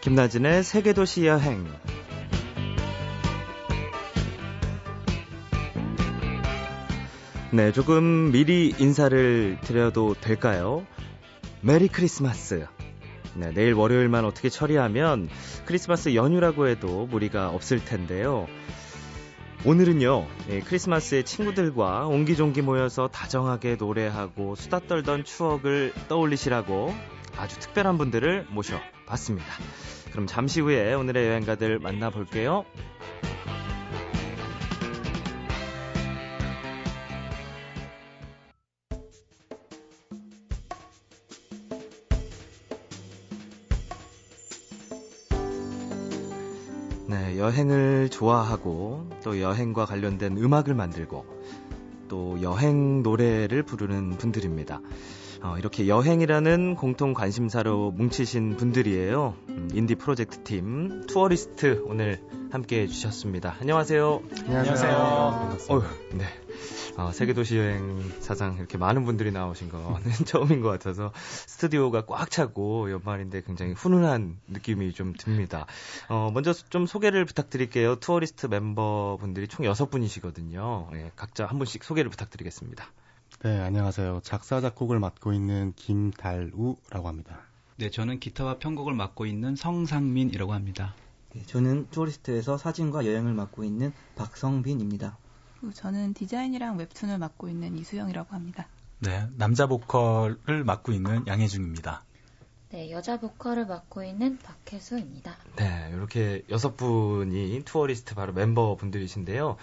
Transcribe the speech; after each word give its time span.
김나진의 0.00 0.64
세계도시 0.64 1.26
여행. 1.26 1.66
네, 7.52 7.70
조금 7.72 8.32
미리 8.32 8.74
인사를 8.78 9.58
드려도 9.60 10.14
될까요? 10.14 10.86
메리 11.60 11.88
크리스마스. 11.88 12.66
네, 13.34 13.52
내일 13.52 13.74
월요일만 13.74 14.24
어떻게 14.24 14.48
처리하면 14.48 15.28
크리스마스 15.66 16.14
연휴라고 16.14 16.68
해도 16.68 17.06
무리가 17.06 17.50
없을 17.50 17.84
텐데요. 17.84 18.46
오늘은요, 19.66 20.26
예, 20.48 20.60
크리스마스에 20.60 21.24
친구들과 21.24 22.06
옹기종기 22.06 22.62
모여서 22.62 23.08
다정하게 23.08 23.76
노래하고 23.78 24.54
수다 24.54 24.80
떨던 24.88 25.24
추억을 25.24 25.92
떠올리시라고 26.08 26.94
아주 27.36 27.58
특별한 27.58 27.98
분들을 27.98 28.46
모셔봤습니다. 28.50 29.46
그럼 30.10 30.26
잠시 30.26 30.60
후에 30.60 30.92
오늘의 30.94 31.28
여행가들 31.28 31.78
만나볼게요. 31.78 32.64
네, 47.06 47.38
여행을 47.38 48.08
좋아하고 48.10 49.10
또 49.24 49.40
여행과 49.40 49.84
관련된 49.84 50.36
음악을 50.38 50.74
만들고 50.74 51.24
또 52.08 52.40
여행 52.42 53.02
노래를 53.02 53.62
부르는 53.62 54.10
분들입니다. 54.18 54.80
어, 55.42 55.56
이렇게 55.58 55.88
여행이라는 55.88 56.74
공통 56.76 57.14
관심사로 57.14 57.92
뭉치신 57.92 58.56
분들이에요. 58.56 59.34
음, 59.48 59.70
인디 59.72 59.94
프로젝트 59.94 60.42
팀 60.42 61.06
투어리스트 61.06 61.82
오늘 61.86 62.20
함께 62.50 62.82
해주셨습니다. 62.82 63.56
안녕하세요. 63.60 64.22
안녕하세요. 64.46 65.56
어휴, 65.70 65.82
네. 66.12 66.26
어, 66.98 67.10
세계 67.12 67.32
도시 67.32 67.56
여행 67.56 68.02
사상 68.20 68.56
이렇게 68.58 68.76
많은 68.76 69.06
분들이 69.06 69.32
나오신 69.32 69.70
거는 69.70 70.02
처음인 70.26 70.60
것 70.60 70.68
같아서 70.68 71.12
스튜디오가 71.46 72.04
꽉 72.04 72.30
차고 72.30 72.90
연말인데 72.90 73.42
굉장히 73.42 73.72
훈훈한 73.72 74.36
느낌이 74.48 74.92
좀 74.92 75.14
듭니다. 75.16 75.64
어, 76.10 76.30
먼저 76.34 76.52
좀 76.52 76.84
소개를 76.84 77.24
부탁드릴게요. 77.24 77.96
투어리스트 77.96 78.46
멤버분들이 78.46 79.48
총 79.48 79.64
6분이시거든요. 79.64 80.92
예, 80.96 81.12
각자 81.16 81.46
한 81.46 81.58
분씩 81.58 81.82
소개를 81.82 82.10
부탁드리겠습니다. 82.10 82.84
네, 83.42 83.58
안녕하세요. 83.58 84.20
작사, 84.22 84.60
작곡을 84.60 84.98
맡고 84.98 85.32
있는 85.32 85.72
김다루라고 85.74 87.08
합니다. 87.08 87.40
네, 87.78 87.88
저는 87.88 88.20
기타와 88.20 88.58
편곡을 88.58 88.92
맡고 88.92 89.24
있는 89.24 89.56
성상민이라고 89.56 90.52
합니다. 90.52 90.94
네, 91.32 91.42
저는 91.46 91.88
투어리스트에서 91.90 92.58
사진과 92.58 93.06
여행을 93.06 93.32
맡고 93.32 93.64
있는 93.64 93.94
박성빈입니다. 94.16 95.16
저는 95.72 96.12
디자인이랑 96.12 96.76
웹툰을 96.76 97.16
맡고 97.16 97.48
있는 97.48 97.78
이수영이라고 97.78 98.34
합니다. 98.34 98.68
네, 98.98 99.26
남자 99.38 99.66
보컬을 99.66 100.62
맡고 100.66 100.92
있는 100.92 101.26
양혜중입니다. 101.26 102.04
네, 102.72 102.90
여자 102.90 103.18
보컬을 103.18 103.64
맡고 103.64 104.04
있는 104.04 104.38
박혜수입니다. 104.38 105.34
네, 105.56 105.90
이렇게 105.94 106.44
여섯 106.50 106.76
분이 106.76 107.62
투어리스트 107.64 108.14
바로 108.14 108.34
멤버분들이신데요. 108.34 109.56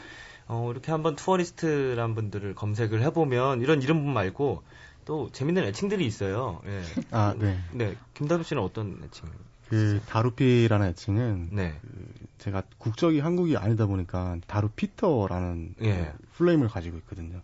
어, 0.47 0.71
이렇게 0.71 0.91
한번 0.91 1.15
투어리스트란 1.15 2.15
분들을 2.15 2.55
검색을 2.55 3.01
해보면 3.03 3.61
이런 3.61 3.81
이름 3.81 4.07
말고 4.07 4.63
또 5.05 5.29
재밌는 5.31 5.63
애칭들이 5.63 6.05
있어요. 6.05 6.61
예. 6.65 6.81
아, 7.11 7.33
네. 7.37 7.57
네, 7.71 7.95
김다루 8.13 8.43
씨는 8.43 8.61
어떤 8.61 8.99
애칭? 9.03 9.29
그 9.69 10.01
다루피라는 10.07 10.87
애칭은 10.87 11.49
네. 11.51 11.77
그 11.81 12.13
제가 12.37 12.63
국적이 12.77 13.19
한국이 13.19 13.57
아니다 13.57 13.85
보니까 13.85 14.37
다루피터라는 14.47 15.75
예. 15.81 16.13
그 16.17 16.27
full 16.37 16.49
name을 16.49 16.69
가지고 16.69 16.97
있거든요. 16.99 17.41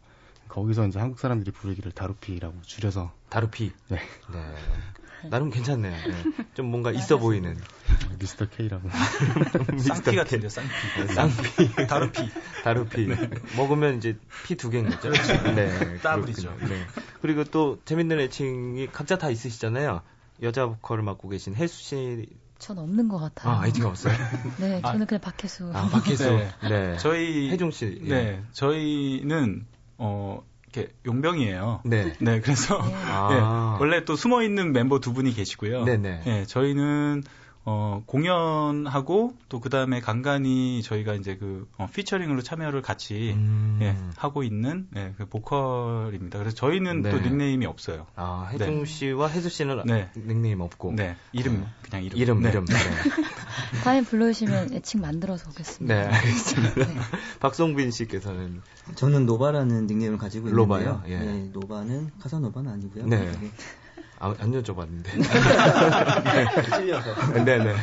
거기서 0.47 0.88
이제 0.88 1.00
한국 1.00 1.19
사람들이 1.19 1.52
부르기를 1.52 1.92
다루피라고 1.92 2.62
줄여서 2.62 3.12
다루피. 3.30 3.72
네. 3.90 3.97
네. 4.31 4.56
나름 5.29 5.50
괜찮네요. 5.50 5.91
네. 5.91 6.45
좀 6.53 6.67
뭔가 6.67 6.91
있어 6.91 7.17
보이는. 7.17 7.57
미스터 8.19 8.47
K라고. 8.50 8.89
쌍피 9.79 10.16
같은데, 10.16 10.50
쌍피. 10.50 10.69
쌍피. 11.13 11.88
다루피. 11.88 12.29
다루피. 12.63 13.07
먹으면 13.57 13.97
이제 13.97 14.17
피 14.45 14.56
두 14.56 14.69
개인 14.69 14.89
거죠. 14.89 15.12
네. 15.56 15.97
더블이죠. 16.01 16.56
그렇군요. 16.56 16.69
네. 16.69 16.81
그리고 17.22 17.44
또 17.44 17.79
재밌는 17.85 18.19
애칭이 18.19 18.88
각자 18.91 19.17
다 19.17 19.29
있으시잖아요. 19.29 20.01
여자 20.41 20.66
보컬을 20.66 21.03
맡고 21.03 21.29
계신 21.29 21.56
혜수 21.56 21.81
씨. 21.83 22.25
전 22.59 22.78
없는 22.79 23.07
것 23.09 23.17
같아요. 23.19 23.53
아, 23.53 23.62
아이디가 23.62 23.89
없어요? 23.89 24.13
네, 24.57 24.79
아. 24.83 24.91
저는 24.94 25.06
그냥 25.06 25.22
박혜수. 25.22 25.69
아, 25.73 25.89
박혜수. 25.89 26.29
네. 26.29 26.50
네. 26.69 26.97
저희, 26.97 27.50
혜중 27.50 27.72
씨. 27.72 28.00
예. 28.06 28.07
네, 28.09 28.44
저희는, 28.53 29.66
어, 29.97 30.41
이렇게 30.73 30.91
용병이에요. 31.06 31.81
네. 31.85 32.13
네, 32.19 32.39
그래서, 32.41 32.81
네. 32.81 32.94
아. 33.07 33.75
예, 33.78 33.79
원래 33.79 34.03
또 34.06 34.16
숨어 34.16 34.41
있는 34.44 34.69
mem버 34.69 35.00
두 35.00 35.13
분이 35.13 35.34
계시고요. 35.34 35.85
네네. 35.85 36.23
예, 36.25 36.45
저희는, 36.45 37.23
어, 37.66 38.03
공연하고 38.07 39.35
또 39.47 39.59
그 39.62 39.69
다음에 39.69 40.01
간간히 40.01 40.81
저희가 40.83 41.13
이제 41.13 41.38
그, 41.38 41.66
어, 41.78 41.88
피처링으로 41.94 42.41
참여를 42.41 42.81
같이, 42.81 43.33
음. 43.35 43.79
예, 43.81 43.95
하고 44.17 44.44
있는, 44.44 44.88
예, 44.97 45.13
그 45.17 45.25
보컬입니다. 45.28 46.39
그래서 46.39 46.56
저희는 46.56 47.03
네. 47.03 47.12
또 47.12 47.19
닉네임이 47.19 47.66
없어요. 47.66 48.07
아, 48.16 48.50
혜중 48.51 48.85
씨와 48.85 49.29
혜수 49.29 49.50
씨는 49.50 49.83
네. 49.85 50.09
닉네임 50.17 50.59
없고. 50.59 50.94
네, 50.95 51.16
이름, 51.31 51.66
그냥 51.83 52.03
이름. 52.03 52.17
이름, 52.17 52.41
네. 52.41 52.50
이름. 52.50 52.66
네. 53.74 53.80
다음에 53.81 54.02
불러주시면 54.02 54.74
애칭 54.74 55.02
만들어서 55.02 55.50
오겠습니다. 55.50 55.94
네, 55.96 56.08
알겠습니다. 56.08 56.75
네. 56.75 56.96
박성빈 57.40 57.91
씨께서는 57.91 58.62
저는 58.96 59.25
노바라는 59.25 59.88
닉네임을 59.88 60.18
가지고 60.18 60.50
있는데요. 60.50 60.66
노바요? 60.66 61.03
예. 61.08 61.19
네, 61.19 61.50
노바는 61.53 62.12
카사노바는 62.19 62.72
아니고요. 62.72 63.08
네. 63.08 63.31
아, 64.23 64.34
안 64.39 64.51
여쭤봤는데. 64.53 65.06
찔려서 66.78 67.44
네네. 67.44 67.75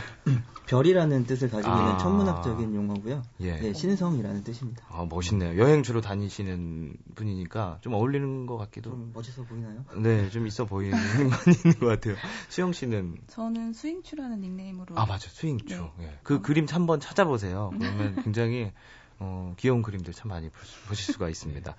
별이라는 0.69 1.25
뜻을 1.27 1.51
가지고 1.51 1.71
아. 1.71 1.81
있는 1.81 1.99
천문학적인 1.99 2.75
용어고요. 2.75 3.23
예. 3.41 3.57
네, 3.57 3.75
신성이라는 3.75 4.43
뜻입니다. 4.43 4.83
아, 4.89 5.07
멋있네요. 5.11 5.61
여행 5.61 5.83
주로 5.83 6.01
다니시는 6.01 6.95
분이니까 7.15 7.79
좀 7.83 7.93
어울리는 7.93 8.47
것 8.47 8.57
같기도. 8.57 8.91
좀 8.91 9.11
멋있어 9.13 9.43
보이나요? 9.43 9.85
네, 9.97 10.31
좀 10.31 10.47
있어 10.47 10.65
보이는 10.65 10.97
건 10.97 11.39
있는 11.53 11.79
것 11.79 11.87
같아요. 11.87 12.15
수영 12.49 12.73
씨는 12.73 13.19
저는 13.27 13.75
스윙추라는 13.75 14.41
닉네임으로 14.41 14.99
아 14.99 15.05
맞아 15.05 15.29
스윙추. 15.29 15.91
네. 15.99 16.05
예. 16.07 16.19
그 16.23 16.41
그림 16.41 16.67
한번 16.71 17.01
찾아보세요. 17.01 17.71
그러면 17.79 18.15
굉장히 18.23 18.73
어, 19.19 19.55
귀여운 19.59 19.83
그림들 19.83 20.15
참 20.15 20.31
많이 20.31 20.49
보실 20.89 21.13
수가 21.13 21.29
있습니다. 21.29 21.75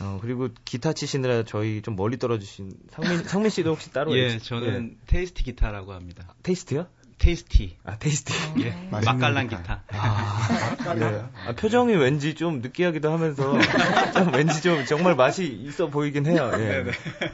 어, 0.00 0.18
그리고 0.20 0.48
기타 0.64 0.92
치시느라 0.92 1.44
저희 1.44 1.82
좀 1.82 1.96
멀리 1.96 2.18
떨어지신 2.18 2.72
상민 2.90 3.22
성민 3.24 3.50
씨도 3.50 3.70
혹시 3.70 3.92
따로 3.92 4.14
예, 4.18 4.38
저는 4.38 4.96
tasty 5.06 5.44
기타라고 5.44 5.92
합니다. 5.92 6.34
taste요? 6.42 6.86
tasty. 7.22 7.76
아 7.84 7.96
taste. 7.98 8.32
예, 8.58 8.70
맛있는 8.90 9.00
맛깔난 9.00 9.48
기타. 9.48 9.84
기타. 9.88 10.90
아, 10.90 10.94
네. 10.94 11.22
아, 11.46 11.52
표정이 11.52 11.94
왠지 11.94 12.34
좀 12.34 12.60
느끼하기도 12.60 13.12
하면서 13.12 13.52
좀 14.12 14.34
왠지 14.34 14.60
좀 14.60 14.84
정말 14.86 15.14
맛이 15.14 15.46
있어 15.46 15.86
보이긴 15.86 16.26
해요. 16.26 16.50
예. 16.54 16.84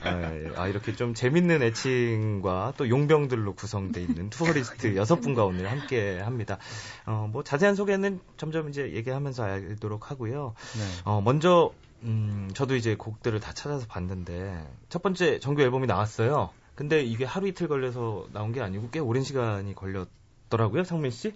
아, 0.03 0.35
예. 0.35 0.51
아, 0.57 0.69
이렇게 0.69 0.95
좀 0.95 1.15
재밌는 1.15 1.63
애칭과 1.63 2.75
또 2.77 2.91
용병들로 2.91 3.55
구성돼 3.55 4.03
있는 4.03 4.29
투어리스트 4.29 4.95
여섯 4.97 5.23
분과 5.23 5.47
오늘 5.47 5.71
함께 5.71 6.19
합니다. 6.19 6.59
어, 7.07 7.27
뭐 7.33 7.43
자세한 7.43 7.75
소개는 7.75 8.21
점점 8.37 8.69
이제 8.69 8.93
얘기하면서 8.93 9.43
알도록 9.43 10.11
하고요. 10.11 10.55
네. 10.77 10.85
어, 11.05 11.23
먼저 11.23 11.73
음, 12.03 12.51
저도 12.55 12.77
이제 12.77 12.95
곡들을 12.95 13.39
다 13.41 13.53
찾아서 13.53 13.87
봤는데 13.87 14.67
첫 14.89 15.03
번째 15.03 15.39
정규 15.41 15.63
앨범이 15.63 15.87
나왔어요. 15.87 16.51
근데 16.75 17.03
이게 17.03 17.25
하루 17.25 17.49
이틀 17.49 17.67
걸려서 17.67 18.29
나온 18.33 18.53
게 18.53 18.61
아니고 18.61 18.91
꽤 18.91 19.01
오랜 19.01 19.25
시간이 19.25 19.75
걸렸더라고요, 19.75 20.85
성민 20.85 21.11
씨? 21.11 21.33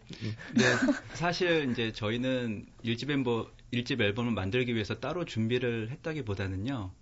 네, 0.55 0.63
사실 1.15 1.71
이제 1.71 1.93
저희는 1.93 2.67
일집 2.83 3.11
앨범 3.11 3.47
일집 3.73 4.01
앨범을 4.01 4.33
만들기 4.33 4.75
위해서 4.75 4.95
따로 5.01 5.25
준비를 5.25 5.91
했다기보다는요. 5.91 6.93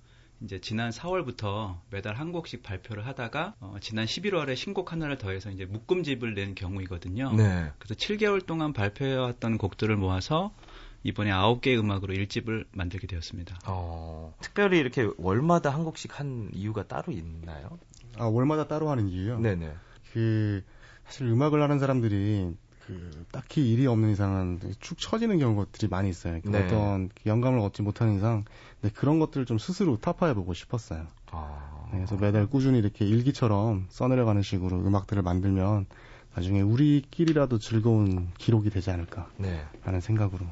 이제 0.42 0.58
지난 0.58 0.90
4월부터 0.90 1.76
매달 1.90 2.14
한 2.14 2.32
곡씩 2.32 2.62
발표를 2.62 3.06
하다가 3.06 3.56
어, 3.60 3.76
지난 3.80 4.06
11월에 4.06 4.56
신곡 4.56 4.92
하나를 4.92 5.18
더해서 5.18 5.50
이제 5.50 5.66
묶음집을 5.66 6.34
낸 6.34 6.54
경우이거든요. 6.54 7.34
네. 7.34 7.70
그래서 7.78 7.94
7개월 7.94 8.46
동안 8.46 8.72
발표해왔던 8.72 9.58
곡들을 9.58 9.94
모아서 9.96 10.54
이번에 11.02 11.30
9개의 11.30 11.78
음악으로 11.78 12.14
1집을 12.14 12.66
만들게 12.72 13.06
되었습니다. 13.06 13.58
어, 13.66 14.34
특별히 14.40 14.78
이렇게 14.78 15.08
월마다 15.16 15.70
한 15.70 15.84
곡씩 15.84 16.18
한 16.18 16.50
이유가 16.52 16.86
따로 16.86 17.12
있나요? 17.12 17.78
아, 18.18 18.24
월마다 18.24 18.68
따로 18.68 18.90
하는 18.90 19.08
이유요? 19.08 19.40
네네. 19.40 19.72
그, 20.12 20.62
사실 21.04 21.26
음악을 21.26 21.62
하는 21.62 21.78
사람들이 21.78 22.54
그, 22.86 23.24
딱히 23.30 23.72
일이 23.72 23.86
없는 23.86 24.10
이상은 24.10 24.60
축 24.80 24.98
처지는 24.98 25.38
경우들이 25.38 25.88
많이 25.88 26.08
있어요. 26.08 26.40
그 26.42 26.48
네. 26.48 26.64
어떤 26.64 27.08
영감을 27.24 27.60
얻지 27.60 27.82
못하는 27.82 28.16
이상, 28.16 28.44
네, 28.82 28.90
그런 28.90 29.18
것들을 29.20 29.46
좀 29.46 29.58
스스로 29.58 29.96
타파해보고 29.96 30.52
싶었어요. 30.54 31.06
아, 31.30 31.88
네, 31.92 31.98
그래서 31.98 32.16
매달 32.16 32.46
꾸준히 32.46 32.78
이렇게 32.78 33.06
일기처럼 33.06 33.86
써내려가는 33.88 34.42
식으로 34.42 34.76
음악들을 34.76 35.22
만들면 35.22 35.86
나중에 36.34 36.60
우리끼리라도 36.60 37.58
즐거운 37.58 38.30
기록이 38.38 38.70
되지 38.70 38.90
않을까 38.90 39.28
네. 39.36 39.64
하는 39.82 40.00
생각으로 40.00 40.46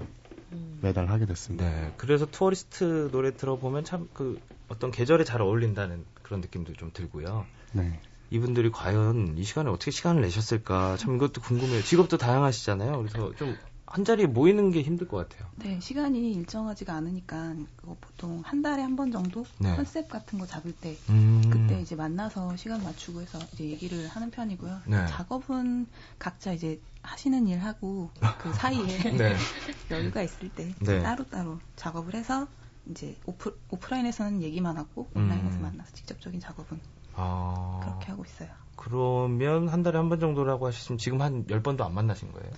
음. 0.52 0.78
매달 0.82 1.08
하게 1.08 1.26
됐습니다. 1.26 1.68
네. 1.68 1.92
그래서 1.96 2.26
투어리스트 2.26 3.10
노래 3.10 3.34
들어보면 3.34 3.84
참 3.84 4.08
그 4.12 4.40
어떤 4.68 4.90
계절에 4.90 5.24
잘 5.24 5.40
어울린다는 5.40 6.04
그런 6.22 6.40
느낌도 6.40 6.74
좀 6.74 6.90
들고요. 6.92 7.46
네. 7.72 8.00
이분들이 8.30 8.70
과연 8.70 9.36
이 9.38 9.44
시간에 9.44 9.70
어떻게 9.70 9.90
시간을 9.90 10.20
내셨을까 10.20 10.98
참 10.98 11.16
이것도 11.16 11.40
궁금해요. 11.40 11.82
직업도 11.82 12.18
다양하시잖아요. 12.18 12.98
그래서 12.98 13.34
좀 13.36 13.56
한 13.90 14.05
자리에 14.05 14.26
모이는 14.26 14.70
게 14.70 14.82
힘들 14.82 15.08
것 15.08 15.17
같아요. 15.29 15.49
네, 15.56 15.81
시간이 15.81 16.32
일정하지가 16.35 16.93
않으니까 16.94 17.55
보통 18.00 18.43
한 18.44 18.61
달에 18.62 18.82
한 18.82 18.96
번 18.96 19.11
정도 19.11 19.44
네. 19.58 19.75
컨셉 19.76 20.08
같은 20.08 20.38
거 20.38 20.46
잡을 20.46 20.73
때 20.73 20.96
음. 21.08 21.40
그때 21.50 21.81
이제 21.81 21.94
만나서 21.96 22.56
시간 22.56 22.82
맞추고 22.82 23.23
해서 23.23 23.38
이제 23.52 23.64
얘기를 23.64 24.06
하는 24.08 24.31
편이고요. 24.31 24.81
네. 24.87 25.06
작업은 25.06 25.87
각자 26.19 26.52
이제 26.52 26.81
하시는 27.02 27.46
일 27.49 27.61
하고 27.61 28.11
그 28.38 28.52
사이에 28.55 28.87
네. 29.17 29.37
여유가 29.90 30.23
있을 30.23 30.49
때 30.50 30.75
네. 30.81 31.00
따로 31.00 31.25
따로 31.25 31.58
작업을 31.76 32.14
해서 32.14 32.46
이제 32.90 33.17
오프, 33.25 33.58
오프라인에서는 33.70 34.43
얘기만 34.43 34.76
하고 34.76 35.08
음. 35.17 35.23
온라인에서 35.23 35.61
만나서 35.61 35.93
직접적인 35.94 36.40
작업은 36.40 36.79
아. 37.14 37.81
그렇게 37.82 38.06
하고 38.11 38.25
있어요. 38.25 38.49
그러면 38.76 39.69
한 39.69 39.82
달에 39.82 39.96
한 39.99 40.08
번 40.08 40.20
정도라고 40.20 40.67
하셨으면 40.67 40.99
지금 40.99 41.20
한 41.23 41.44
열 41.50 41.62
번도 41.62 41.85
안 41.85 41.94
만나신 41.94 42.32
거예요? 42.32 42.50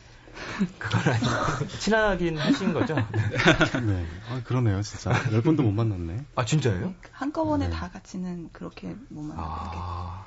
그건 0.78 1.12
아니고 1.14 1.66
친하긴 1.78 2.38
하신 2.38 2.72
거죠? 2.72 2.94
네. 2.94 4.06
아, 4.28 4.40
그러네요, 4.44 4.82
진짜. 4.82 5.12
열 5.32 5.42
번도 5.42 5.62
못 5.62 5.72
만났네. 5.72 6.24
아 6.34 6.44
진짜요? 6.44 6.94
한꺼번에 7.12 7.68
네. 7.68 7.74
다 7.74 7.90
같이는 7.90 8.50
그렇게 8.52 8.94
못 9.08 9.22
만나게 9.22 9.48
아 9.48 10.26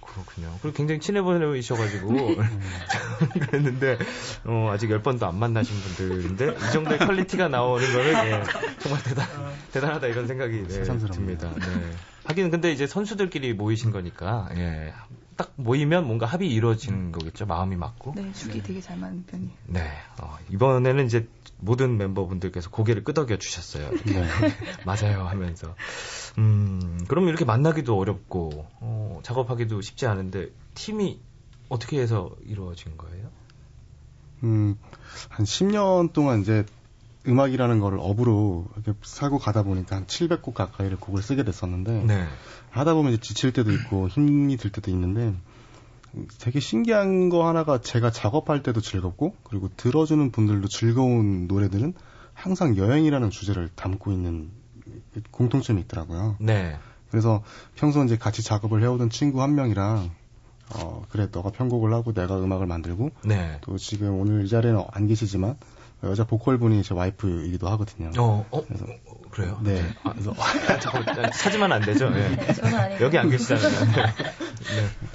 그렇군요. 0.00 0.58
그리고 0.62 0.76
굉장히 0.76 1.00
친해 1.00 1.22
보이셔가지고 1.22 2.06
그랬는데 3.48 3.98
어, 4.44 4.70
아직 4.72 4.90
열 4.90 5.02
번도 5.02 5.26
안 5.26 5.38
만나신 5.38 5.74
분들인데 5.80 6.54
이 6.54 6.72
정도의 6.72 6.98
quality가 6.98 7.48
나오는 7.48 7.84
거는 7.92 8.26
예, 8.26 8.44
정말 8.78 9.02
대단 9.02 9.26
대단하다 9.72 10.06
이런 10.06 10.26
생각이 10.26 10.66
네. 10.68 10.84
듭니다. 10.84 11.52
네. 11.54 11.96
하긴 12.24 12.50
근데 12.50 12.72
이제 12.72 12.86
선수들끼리 12.86 13.54
모이신 13.54 13.90
거니까 13.90 14.48
예, 14.56 14.92
딱 15.36 15.52
모이면 15.56 16.06
뭔가 16.06 16.26
합이 16.26 16.46
이루어지는 16.46 17.12
거겠죠. 17.12 17.46
마음이 17.46 17.76
맞고. 17.76 18.14
네, 18.16 18.32
죽이 18.32 18.62
되게 18.62 18.80
잘 18.80 18.96
맞는 18.98 19.24
편이에요. 19.26 19.52
네. 19.66 19.90
어, 20.20 20.36
이번에는 20.50 21.06
이제 21.06 21.28
모든 21.58 21.96
멤버분들께서 21.96 22.70
고개를 22.70 23.04
끄덕여 23.04 23.38
주셨어요. 23.38 23.90
네. 24.04 24.28
맞아요 24.84 25.26
하면서. 25.26 25.74
음, 26.38 27.04
그럼 27.08 27.28
이렇게 27.28 27.44
만나기도 27.44 27.98
어렵고, 27.98 28.66
어, 28.80 29.20
작업하기도 29.22 29.80
쉽지 29.80 30.06
않은데, 30.06 30.50
팀이 30.74 31.20
어떻게 31.68 32.00
해서 32.00 32.30
이루어진 32.44 32.96
거예요? 32.96 33.30
음, 34.42 34.78
한 35.28 35.46
10년 35.46 36.12
동안 36.12 36.42
이제 36.42 36.64
음악이라는 37.26 37.80
거를 37.80 37.98
업으로 38.00 38.66
이렇게 38.74 38.98
살고 39.02 39.38
가다 39.38 39.62
보니까 39.62 39.96
한 39.96 40.06
700곡 40.06 40.54
가까이를 40.54 40.98
곡을 40.98 41.22
쓰게 41.22 41.42
됐었는데 41.44 42.04
네. 42.04 42.26
하다 42.70 42.94
보면 42.94 43.12
이제 43.12 43.20
지칠 43.20 43.52
때도 43.52 43.72
있고 43.72 44.08
힘이 44.08 44.56
들 44.56 44.70
때도 44.70 44.90
있는데 44.90 45.34
되게 46.38 46.60
신기한 46.60 47.28
거 47.28 47.48
하나가 47.48 47.80
제가 47.80 48.10
작업할 48.10 48.62
때도 48.62 48.80
즐겁고 48.80 49.34
그리고 49.42 49.68
들어주는 49.76 50.30
분들도 50.30 50.68
즐거운 50.68 51.46
노래들은 51.46 51.94
항상 52.34 52.76
여행이라는 52.76 53.30
주제를 53.30 53.70
담고 53.74 54.12
있는 54.12 54.50
공통점이 55.30 55.80
있더라고요. 55.82 56.36
네. 56.40 56.76
그래서 57.10 57.42
평소 57.74 58.02
이제 58.04 58.16
같이 58.16 58.42
작업을 58.42 58.82
해오던 58.82 59.10
친구 59.10 59.40
한 59.40 59.54
명이랑 59.54 60.10
어 60.74 61.04
그래 61.10 61.28
너가 61.30 61.50
편곡을 61.50 61.92
하고 61.92 62.12
내가 62.12 62.38
음악을 62.38 62.66
만들고 62.66 63.10
네. 63.24 63.58
또 63.60 63.76
지금 63.78 64.18
오늘 64.18 64.44
이 64.44 64.48
자리에는 64.48 64.82
안 64.90 65.06
계시지만 65.06 65.56
여자 66.10 66.24
보컬 66.24 66.58
분이 66.58 66.82
제 66.82 66.94
와이프이기도 66.94 67.68
하거든요. 67.70 68.10
어, 68.18 68.46
어, 68.50 68.64
그래서- 68.66 68.86
어, 69.06 69.14
그래요? 69.30 69.58
네. 69.62 69.82
아, 70.04 70.12
그래서, 70.12 70.32
찾으면 71.34 71.72
안 71.72 71.82
되죠? 71.82 72.06
예. 72.14 72.52
저는 72.54 72.78
아니고 72.78 73.04
여기 73.04 73.18
안 73.18 73.28
거. 73.30 73.36
네. 73.56 74.02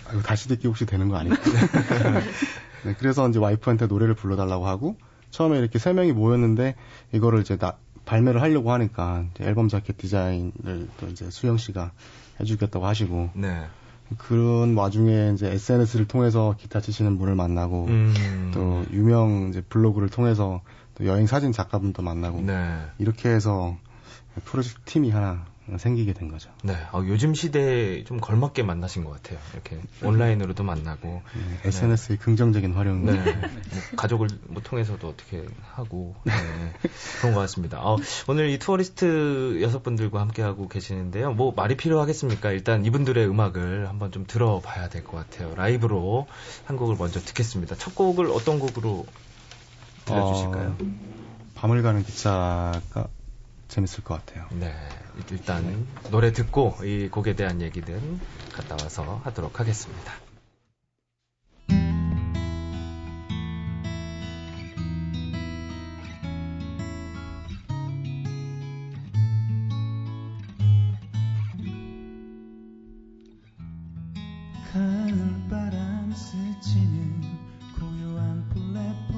아, 0.08 0.12
이거 0.14 0.22
다시 0.22 0.48
듣기 0.50 0.68
혹시 0.68 0.86
되는 0.86 1.08
거 1.08 1.16
아니에요? 1.18 1.36
네, 2.86 2.96
그래서 2.98 3.28
이제 3.30 3.40
와이프한테 3.40 3.88
노래를 3.88 4.16
불러달라고 4.16 4.68
하고 4.68 4.98
처음에 5.32 5.58
이렇게 5.60 5.80
세 5.80 5.94
명이 5.94 6.12
모였는데 6.12 6.76
이거를 7.14 7.42
이제 7.42 7.58
나, 7.58 7.78
발매를 8.06 8.42
하려고 8.42 8.72
하니까 8.72 9.26
이제 9.34 9.44
앨범 9.44 9.68
자켓 9.70 9.98
디자인을 9.98 10.88
또 11.00 11.08
이제 11.08 11.30
수영 11.30 11.58
씨가 11.58 11.92
해주겠다고 12.40 12.86
하시고 12.86 13.30
네. 13.36 13.68
그런 14.18 14.76
와중에 14.76 15.32
이제 15.34 15.48
SNS를 15.52 16.08
통해서 16.08 16.56
기타 16.58 16.82
치시는 16.82 17.18
분을 17.18 17.36
만나고 17.36 17.86
음. 17.86 18.52
또 18.54 18.84
유명 18.92 19.50
이제 19.50 19.62
블로그를 19.62 20.10
통해서 20.10 20.62
또 20.96 21.06
여행 21.06 21.28
사진 21.28 21.52
작가분도 21.52 22.02
만나고 22.02 22.42
네. 22.42 22.80
이렇게 22.98 23.30
해서 23.30 23.78
프로젝트 24.46 24.80
팀이 24.86 25.12
하나 25.12 25.46
생기게 25.78 26.14
된 26.14 26.30
거죠. 26.30 26.50
네. 26.64 26.74
어, 26.92 27.04
요즘 27.06 27.34
시대에 27.34 28.04
좀 28.06 28.20
걸맞게 28.20 28.64
만나신 28.64 29.04
것 29.04 29.12
같아요. 29.12 29.40
이렇게 29.54 29.80
온라인으로도 30.04 30.64
만나고. 30.64 31.22
네, 31.36 31.68
SNS의 31.68 32.18
긍정적인 32.20 32.74
활용. 32.74 33.06
네. 33.06 33.14
뭐 33.22 33.82
가족을 33.98 34.28
뭐 34.48 34.62
통해서도 34.64 35.08
어떻게 35.08 35.46
하고 35.74 36.16
네. 36.24 36.34
그런 37.20 37.34
것 37.34 37.42
같습니다. 37.42 37.80
어, 37.82 37.98
오늘 38.28 38.50
이 38.50 38.58
투어리스트 38.60 39.60
여섯 39.62 39.84
분들과 39.84 40.22
함께 40.22 40.42
하고 40.42 40.68
계시는데요. 40.68 41.34
뭐 41.34 41.54
말이 41.56 41.76
필요하겠습니까? 41.76 42.52
일단 42.52 42.86
이분들의 42.86 43.28
음악을 43.28 43.90
한번 43.90 44.12
좀 44.12 44.26
들어봐야 44.26 44.88
될 44.90 45.04
것 45.04 45.18
같아요. 45.18 45.56
라이브로 45.56 46.28
한 46.66 46.78
곡을 46.78 46.96
먼저 47.00 47.20
듣겠습니다. 47.20 47.76
첫 47.76 47.96
곡을 47.96 48.28
어떤 48.32 48.60
곡으로 48.60 49.06
들려주실까요? 50.06 50.76
어, 50.80 50.86
밤을 51.56 51.82
가는 51.82 52.04
기차가 52.04 53.08
재밌을 53.70 54.04
것 54.04 54.26
같아요. 54.26 54.48
네. 54.52 54.74
일단 55.32 55.88
노래 56.12 56.34
듣고 56.34 56.76
이 56.84 57.08
곡에 57.10 57.36
대한 57.36 57.62
얘기는 57.62 58.20
갔다 58.52 58.76
와서 58.82 59.22
하도록 59.24 59.58
하겠습니다. 59.60 60.14
가을바람 74.74 76.12
스치는 76.14 77.22
고요한 77.80 78.50
플랫 78.50 79.09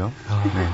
아, 0.00 0.06
좋은데요? 0.06 0.12
아, 0.28 0.42
네. 0.54 0.70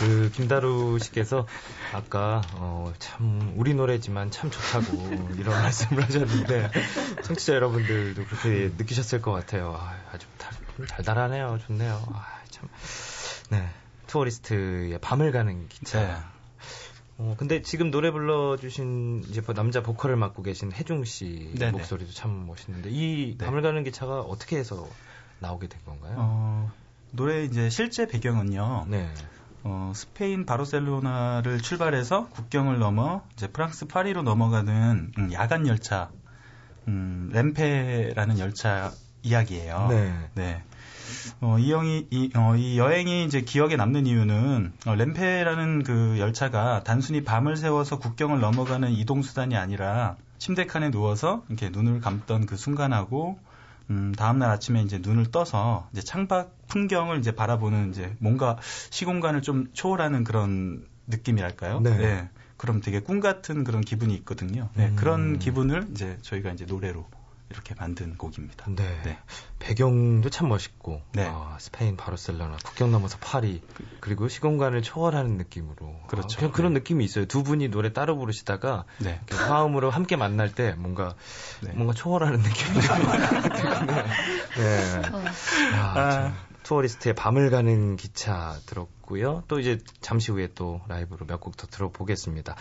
그 0.00 0.30
김다루 0.30 0.98
씨께서 0.98 1.46
아까 1.92 2.42
어, 2.54 2.92
참 2.98 3.52
우리 3.56 3.74
노래지만 3.74 4.30
참 4.30 4.50
좋다고 4.50 5.30
이런 5.38 5.54
말씀을 5.62 6.02
하셨는데 6.04 6.70
청취자 7.24 7.54
여러분들도 7.54 8.24
그렇게 8.24 8.72
느끼셨을 8.76 9.20
것 9.20 9.32
같아요. 9.32 9.76
아, 9.78 9.94
아주 10.12 10.26
달, 10.38 10.86
달달하네요. 10.86 11.58
좋네요. 11.66 12.02
아, 12.12 12.26
참. 12.50 12.68
네. 13.50 13.68
투어리스트의 14.06 14.98
밤을 15.00 15.32
가는 15.32 15.68
기차. 15.68 16.00
네. 16.00 16.16
어, 17.16 17.36
근데 17.38 17.62
지금 17.62 17.90
노래 17.90 18.10
불러주신 18.10 19.26
이제 19.28 19.40
뭐 19.40 19.54
남자 19.54 19.82
보컬을 19.82 20.16
맡고 20.16 20.42
계신 20.42 20.72
혜중 20.72 21.04
씨 21.04 21.52
네네. 21.56 21.70
목소리도 21.72 22.12
참 22.12 22.46
멋있는데 22.46 22.90
이 22.90 23.36
네. 23.38 23.44
밤을 23.44 23.62
가는 23.62 23.84
기차가 23.84 24.20
어떻게 24.20 24.56
해서 24.56 24.88
나오게 25.38 25.68
된 25.68 25.80
건가요? 25.84 26.14
어, 26.18 26.72
노래 27.14 27.44
이제 27.44 27.70
실제 27.70 28.06
배경은요. 28.06 28.86
네. 28.88 29.08
어, 29.62 29.92
스페인 29.94 30.44
바르셀로나를 30.44 31.60
출발해서 31.60 32.28
국경을 32.28 32.78
넘어 32.78 33.22
이제 33.34 33.46
프랑스 33.46 33.86
파리로 33.86 34.22
넘어가는 34.22 35.12
음, 35.16 35.32
야간 35.32 35.66
열차, 35.66 36.10
음, 36.88 37.30
램페라는 37.32 38.38
열차 38.40 38.92
이야기예요. 39.22 39.86
네. 39.90 40.12
네. 40.34 40.62
어, 41.40 41.58
이 41.58 41.72
형이 41.72 42.08
이, 42.10 42.30
어, 42.34 42.56
이 42.56 42.78
여행이 42.78 43.24
이제 43.24 43.42
기억에 43.42 43.76
남는 43.76 44.06
이유는 44.06 44.72
어, 44.86 44.94
램페라는 44.94 45.84
그 45.84 46.18
열차가 46.18 46.82
단순히 46.82 47.22
밤을 47.22 47.56
새워서 47.56 48.00
국경을 48.00 48.40
넘어가는 48.40 48.90
이동 48.90 49.22
수단이 49.22 49.56
아니라 49.56 50.16
침대 50.38 50.66
칸에 50.66 50.90
누워서 50.90 51.44
이렇게 51.48 51.70
눈을 51.70 52.00
감던 52.00 52.46
그 52.46 52.56
순간하고 52.56 53.38
음, 53.90 54.12
다음날 54.16 54.50
아침에 54.50 54.82
이제 54.82 54.98
눈을 54.98 55.30
떠서 55.30 55.88
이제 55.92 56.00
창밖 56.00 56.66
풍경을 56.68 57.18
이제 57.18 57.32
바라보는 57.32 57.90
이제 57.90 58.14
뭔가 58.18 58.58
시공간을 58.90 59.42
좀 59.42 59.66
초월하는 59.72 60.24
그런 60.24 60.86
느낌이랄까요? 61.06 61.80
네. 61.80 62.30
그럼 62.56 62.80
되게 62.80 63.00
꿈 63.00 63.20
같은 63.20 63.64
그런 63.64 63.82
기분이 63.82 64.14
있거든요. 64.16 64.70
네, 64.74 64.88
음. 64.88 64.96
그런 64.96 65.38
기분을 65.38 65.88
이제 65.90 66.16
저희가 66.22 66.50
이제 66.52 66.64
노래로 66.64 67.06
이렇게 67.50 67.74
만든 67.78 68.16
곡입니다. 68.16 68.66
네. 68.70 69.00
네. 69.04 69.18
배경도 69.58 70.30
참 70.30 70.48
멋있고 70.48 71.02
네. 71.12 71.26
아, 71.26 71.56
스페인 71.60 71.96
바르셀로나 71.96 72.56
국경 72.64 72.90
넘어서 72.90 73.18
파리 73.20 73.62
그리고 74.00 74.28
시공간을 74.28 74.82
초월하는 74.82 75.36
느낌으로 75.36 76.00
그렇죠. 76.08 76.36
아, 76.36 76.38
그냥 76.40 76.52
그런 76.52 76.72
네. 76.74 76.80
느낌이 76.80 77.04
있어요. 77.04 77.26
두 77.26 77.42
분이 77.42 77.68
노래 77.68 77.92
따로 77.92 78.16
부르시다가 78.16 78.84
네. 78.98 79.20
화음으로 79.30 79.90
함께 79.90 80.16
만날 80.16 80.52
때 80.54 80.72
뭔가 80.72 81.14
네. 81.62 81.72
뭔가 81.74 81.92
초월하는 81.94 82.40
느낌이 82.40 82.78
네. 84.56 85.02
네. 85.02 85.08
어, 85.12 85.24
아, 85.74 86.10
참. 86.10 86.34
투어리스트의 86.64 87.14
밤을 87.14 87.50
가는 87.50 87.96
기차 87.96 88.56
들었고요. 88.66 89.44
또 89.48 89.60
이제 89.60 89.78
잠시 90.00 90.32
후에 90.32 90.48
또 90.54 90.80
라이브로 90.88 91.26
몇 91.26 91.40
곡 91.40 91.56
더 91.58 91.66
들어보겠습니다. 91.66 92.56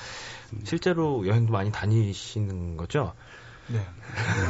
실제로 0.65 1.25
여행도 1.25 1.53
많이 1.53 1.71
다니시는 1.71 2.75
거죠? 2.75 3.13
네. 3.67 3.86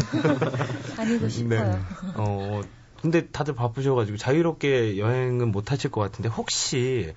다니고 0.96 1.30
싶어요. 1.30 1.80
어, 2.16 2.62
근데 3.02 3.28
다들 3.28 3.56
바쁘셔가지고 3.56 4.18
자유롭게 4.18 4.98
여행은 4.98 5.52
못 5.52 5.72
하실 5.72 5.92
것 5.92 6.02
같은데 6.02 6.30
혹시 6.30 7.14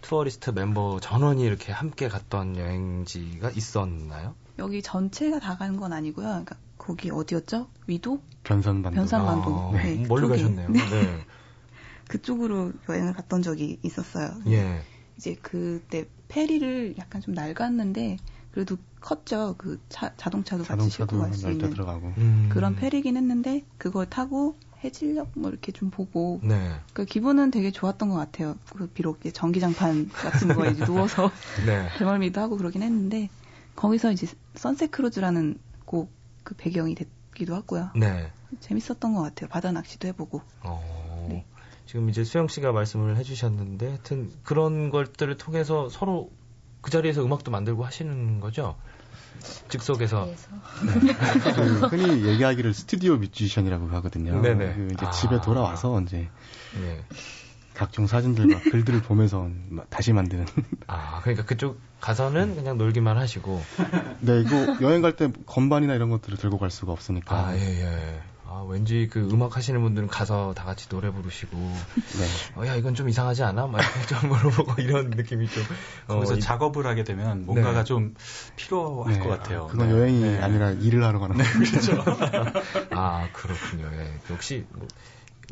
투어리스트 0.00 0.50
멤버 0.50 0.98
전원이 1.00 1.42
이렇게 1.42 1.72
함께 1.72 2.08
갔던 2.08 2.56
여행지가 2.56 3.50
있었나요? 3.50 4.34
여기 4.58 4.82
전체가 4.82 5.38
다 5.38 5.56
가는 5.56 5.76
건 5.76 5.92
아니고요. 5.92 6.26
그러니까 6.26 6.56
거기 6.78 7.10
어디였죠? 7.10 7.68
위도? 7.86 8.20
변산반도. 8.44 8.94
변산반도. 8.96 9.50
아, 9.50 9.72
네, 9.72 10.04
멀리 10.08 10.22
그쪽에. 10.22 10.42
가셨네요. 10.42 10.68
네. 10.70 10.78
네. 10.90 11.26
그쪽으로 12.08 12.72
여행을 12.88 13.12
갔던 13.14 13.42
적이 13.42 13.78
있었어요. 13.82 14.30
예. 14.46 14.82
이제 15.16 15.36
그때 15.42 16.06
페리를 16.28 16.94
약간 16.98 17.20
좀 17.20 17.34
낡았는데 17.34 18.18
그래도 18.52 18.76
컸죠. 19.06 19.54
그 19.56 19.80
차, 19.88 20.12
자동차도 20.16 20.64
같이 20.64 20.90
싣고 20.90 21.06
자동차도 21.06 21.20
갈수 21.20 21.50
있는 21.50 21.70
들어가고. 21.70 22.12
음. 22.18 22.48
그런 22.52 22.76
페리긴 22.76 23.16
했는데 23.16 23.64
그걸 23.78 24.06
타고 24.06 24.56
해질녘 24.84 25.28
뭐 25.34 25.50
이렇게 25.50 25.72
좀 25.72 25.90
보고 25.90 26.40
네. 26.42 26.78
그 26.92 27.04
기분은 27.04 27.50
되게 27.50 27.70
좋았던 27.70 28.08
것 28.08 28.16
같아요. 28.16 28.56
그 28.76 28.88
비록 28.88 29.20
이제 29.20 29.30
전기장판 29.30 30.10
같은 30.12 30.54
거에 30.54 30.72
이제 30.72 30.84
누워서 30.84 31.30
네. 31.66 31.88
배멀미도 31.98 32.40
하고 32.40 32.56
그러긴 32.56 32.82
했는데 32.82 33.30
거기서 33.74 34.12
이제 34.12 34.26
Sunset 34.54 34.90
Cruise라는 34.90 35.58
곡 35.84 36.16
그 36.46 36.54
배경이 36.54 36.94
됐기도 36.94 37.56
하고요. 37.56 37.90
네. 37.96 38.30
재밌었던 38.60 39.14
것 39.14 39.22
같아요. 39.22 39.48
바다 39.48 39.72
낚시도 39.72 40.06
해보고. 40.08 40.42
어, 40.62 41.26
네. 41.28 41.44
지금 41.86 42.08
이제 42.08 42.22
수영 42.22 42.46
씨가 42.46 42.70
말씀을 42.70 43.16
해주셨는데, 43.16 43.86
하여튼 43.88 44.30
그런 44.44 44.90
것들을 44.90 45.36
통해서 45.38 45.88
서로 45.88 46.30
그 46.82 46.92
자리에서 46.92 47.24
음악도 47.24 47.50
만들고 47.50 47.84
하시는 47.84 48.38
거죠? 48.38 48.76
즉석에서. 49.68 50.28
그래서 50.80 51.88
그 51.90 51.96
흔히 51.96 52.24
얘기하기를 52.26 52.72
studio 52.74 53.16
musician이라고 53.16 53.88
하거든요. 53.88 54.40
네네. 54.40 54.74
그 54.74 54.88
이제 54.92 55.06
아. 55.06 55.10
집에 55.10 55.40
돌아와서 55.40 56.00
이제 56.02 56.28
예. 56.80 57.04
각종 57.74 58.06
사진들과 58.06 58.60
글들을 58.70 59.02
보면서 59.02 59.48
마- 59.68 59.84
다시 59.90 60.12
만드는. 60.12 60.46
아, 60.86 61.20
그러니까 61.22 61.44
그쪽 61.44 61.78
가서는 62.00 62.54
그냥 62.54 62.78
놀기만 62.78 63.16
하시고. 63.18 63.62
네, 64.20 64.40
이거 64.40 64.76
여행 64.80 65.02
갈 65.02 65.16
때 65.16 65.30
건반이나 65.46 65.94
이런 65.94 66.08
것들을 66.10 66.38
들고 66.38 66.58
갈 66.58 66.70
수가 66.70 66.92
없으니까. 66.92 67.36
아, 67.36 67.56
예, 67.56 67.60
예. 67.60 68.22
아, 68.56 68.64
왠지 68.66 69.06
그 69.12 69.20
음악 69.30 69.54
하시는 69.58 69.78
분들은 69.82 70.08
가서 70.08 70.54
다 70.56 70.64
같이 70.64 70.88
노래 70.88 71.10
부르시고, 71.10 71.56
네. 72.18 72.60
어, 72.62 72.66
야, 72.66 72.74
이건 72.76 72.94
좀 72.94 73.08
이상하지 73.10 73.42
않아? 73.42 73.66
막 73.66 73.80
이렇게 73.82 74.06
좀 74.06 74.28
물어보고 74.30 74.80
이런 74.80 75.10
느낌이 75.10 75.46
좀. 75.48 75.62
어, 76.08 76.14
거기서 76.14 76.36
이- 76.36 76.40
작업을 76.40 76.86
하게 76.86 77.04
되면 77.04 77.44
뭔가가 77.44 77.80
네. 77.80 77.84
좀 77.84 78.14
필요할 78.56 79.12
네, 79.12 79.18
것 79.18 79.28
같아요. 79.28 79.66
그건 79.70 79.88
네. 79.88 79.94
여행이 79.94 80.20
네. 80.22 80.38
아니라 80.40 80.70
일을 80.70 81.04
하러 81.04 81.18
가는 81.18 81.36
거죠. 81.36 81.58
그렇죠. 81.58 82.04
아, 82.96 83.28
그렇군요. 83.34 83.90
예. 83.92 84.14
역시 84.30 84.64
뭐 84.72 84.88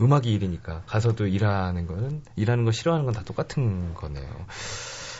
음악이 0.00 0.32
일이니까 0.32 0.82
가서도 0.86 1.26
일하는 1.26 1.86
거는 1.86 2.22
일하는 2.36 2.64
거 2.64 2.72
싫어하는 2.72 3.04
건 3.04 3.12
다 3.14 3.22
똑같은 3.22 3.92
거네요. 3.92 4.46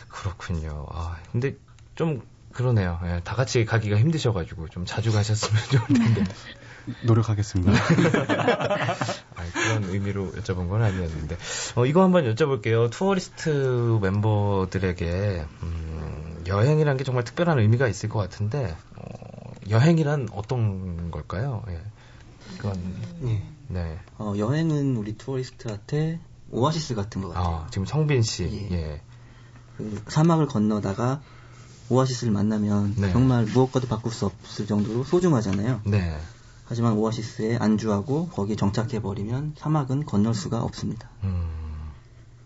그렇군요. 0.08 0.86
아, 0.90 1.18
근데 1.32 1.54
좀 1.96 2.22
그러네요. 2.52 2.98
예, 3.04 3.20
다 3.24 3.34
같이 3.34 3.64
가기가 3.64 3.96
힘드셔가지고 3.98 4.68
좀 4.68 4.84
자주 4.86 5.12
가셨으면 5.12 5.62
좋을 5.70 5.86
텐데. 6.00 6.24
노력하겠습니다. 7.02 7.72
아, 9.36 9.44
그런 9.52 9.84
의미로 9.84 10.30
여쭤본 10.32 10.68
건 10.68 10.82
아니었는데. 10.82 11.36
어, 11.76 11.86
이거 11.86 12.02
한번 12.02 12.24
여쭤볼게요. 12.34 12.90
투어리스트 12.90 13.98
멤버들에게, 14.02 15.46
음, 15.62 16.44
여행이란 16.46 16.96
게 16.96 17.04
정말 17.04 17.24
특별한 17.24 17.58
의미가 17.58 17.88
있을 17.88 18.08
것 18.08 18.18
같은데, 18.18 18.76
어, 18.96 19.52
여행이란 19.70 20.28
어떤 20.32 21.10
걸까요? 21.10 21.62
예. 21.68 21.80
그건, 22.58 22.74
예. 23.24 23.42
네. 23.68 23.98
어, 24.18 24.34
여행은 24.36 24.96
우리 24.96 25.16
투어리스트한테 25.16 26.20
오아시스 26.50 26.94
같은 26.94 27.22
것 27.22 27.28
같아요. 27.28 27.64
아, 27.64 27.66
지금 27.70 27.86
성빈 27.86 28.22
씨. 28.22 28.68
예. 28.70 28.76
예. 28.76 29.00
그 29.76 30.02
사막을 30.06 30.46
건너다가 30.46 31.20
오아시스를 31.88 32.32
만나면 32.32 32.94
네. 32.96 33.12
정말 33.12 33.44
무엇과도 33.44 33.88
바꿀 33.88 34.12
수 34.12 34.26
없을 34.26 34.66
정도로 34.66 35.04
소중하잖아요. 35.04 35.82
네. 35.84 36.18
하지만 36.64 36.94
오아시스에 36.94 37.56
안주하고 37.58 38.28
거기에 38.28 38.56
정착해버리면 38.56 39.54
사막은 39.56 40.06
건널 40.06 40.34
수가 40.34 40.62
없습니다. 40.62 41.10
음, 41.24 41.46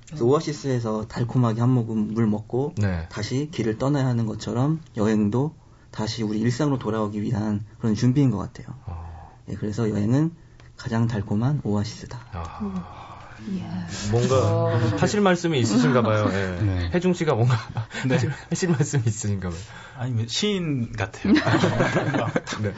그래서 0.06 0.24
오아시스에서 0.24 1.06
달콤하게 1.06 1.60
한 1.60 1.70
모금 1.70 2.14
물 2.14 2.26
먹고 2.26 2.74
네. 2.76 3.06
다시 3.10 3.48
길을 3.52 3.78
떠나야 3.78 4.06
하는 4.06 4.26
것처럼 4.26 4.80
여행도 4.96 5.54
다시 5.90 6.22
우리 6.22 6.40
일상으로 6.40 6.78
돌아오기 6.78 7.22
위한 7.22 7.64
그런 7.78 7.94
준비인 7.94 8.30
것 8.30 8.38
같아요. 8.38 8.74
어, 8.86 9.36
예, 9.48 9.54
그래서 9.54 9.88
여행은 9.88 10.32
가장 10.76 11.06
달콤한 11.08 11.60
오아시스다. 11.64 12.18
아, 12.32 13.08
이야. 13.48 13.86
뭔가 14.10 14.78
하실 14.96 15.20
말씀이 15.20 15.58
있으신가 15.60 16.02
봐요. 16.02 16.28
예. 16.30 16.62
네. 16.62 16.90
혜중 16.92 17.14
씨가 17.14 17.34
뭔가 17.34 17.56
네. 18.06 18.14
하실, 18.14 18.32
하실 18.50 18.70
말씀이 18.70 19.02
있으신가 19.06 19.48
봐요. 19.50 19.58
아니면 19.96 20.26
시인 20.28 20.92
같아요. 20.92 21.32
네. 22.62 22.74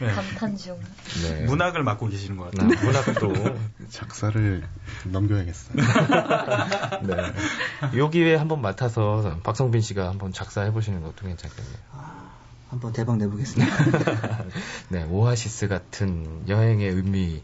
네. 0.00 0.12
감탄 0.12 0.56
중. 0.56 0.78
네. 1.22 1.44
문학을 1.46 1.82
맡고 1.82 2.08
계시는 2.08 2.36
것 2.36 2.50
네, 2.52 2.66
같아요. 2.66 2.84
문학도 2.84 3.58
작사를 3.90 4.62
넘겨야겠어요. 5.04 5.76
네. 7.02 7.98
요 7.98 8.10
기회에 8.10 8.36
한번 8.36 8.60
맡아서 8.60 9.38
박성빈 9.42 9.80
씨가 9.80 10.08
한번 10.08 10.32
작사해 10.32 10.72
보시는 10.72 11.02
것도 11.02 11.26
괜찮겠네요. 11.26 11.76
한번 12.68 12.92
대박 12.92 13.16
내보겠습니다. 13.16 13.74
네, 14.90 15.04
오아시스 15.04 15.68
같은 15.68 16.48
여행의 16.48 16.88
의미를 16.90 17.42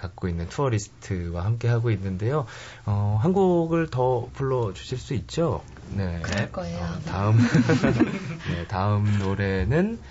갖고 0.00 0.28
있는 0.28 0.48
투어리스트와 0.48 1.44
함께 1.44 1.68
하고 1.68 1.90
있는데요. 1.90 2.46
어, 2.86 3.18
한 3.22 3.34
곡을 3.34 3.90
더 3.90 4.28
불러 4.32 4.72
주실 4.72 4.96
수 4.98 5.12
있죠? 5.14 5.62
네. 5.94 6.20
그럴 6.22 6.50
거예요. 6.50 6.78
어, 6.78 6.98
다음 7.06 7.36
네, 8.50 8.66
다음 8.66 9.18
노래는 9.18 9.98
어, 10.00 10.06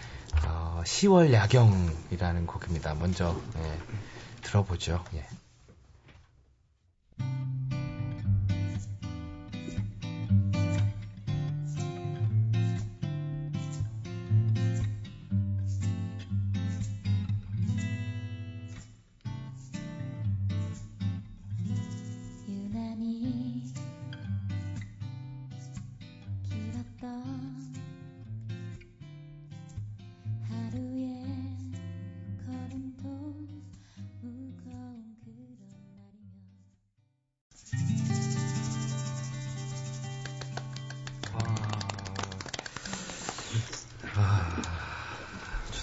10월 0.84 1.32
야경이라는 1.34 2.46
곡입니다. 2.48 2.94
먼저 2.96 3.36
네, 3.56 3.80
들어보죠. 4.42 5.04
예. 5.16 5.26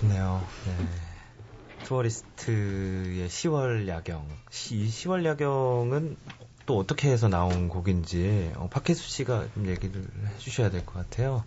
좋네요. 0.00 0.46
네. 0.66 0.76
투어리스트의 1.84 3.28
10월 3.28 3.88
야경. 3.88 4.26
이 4.70 4.88
10월 4.88 5.24
야경은 5.24 6.16
또 6.66 6.78
어떻게 6.78 7.10
해서 7.10 7.28
나온 7.28 7.68
곡인지 7.68 8.52
어, 8.56 8.68
박혜수 8.70 9.08
씨가 9.08 9.46
좀 9.54 9.66
얘기를 9.68 10.04
해주셔야 10.34 10.70
될 10.70 10.84
것 10.84 10.94
같아요. 10.94 11.44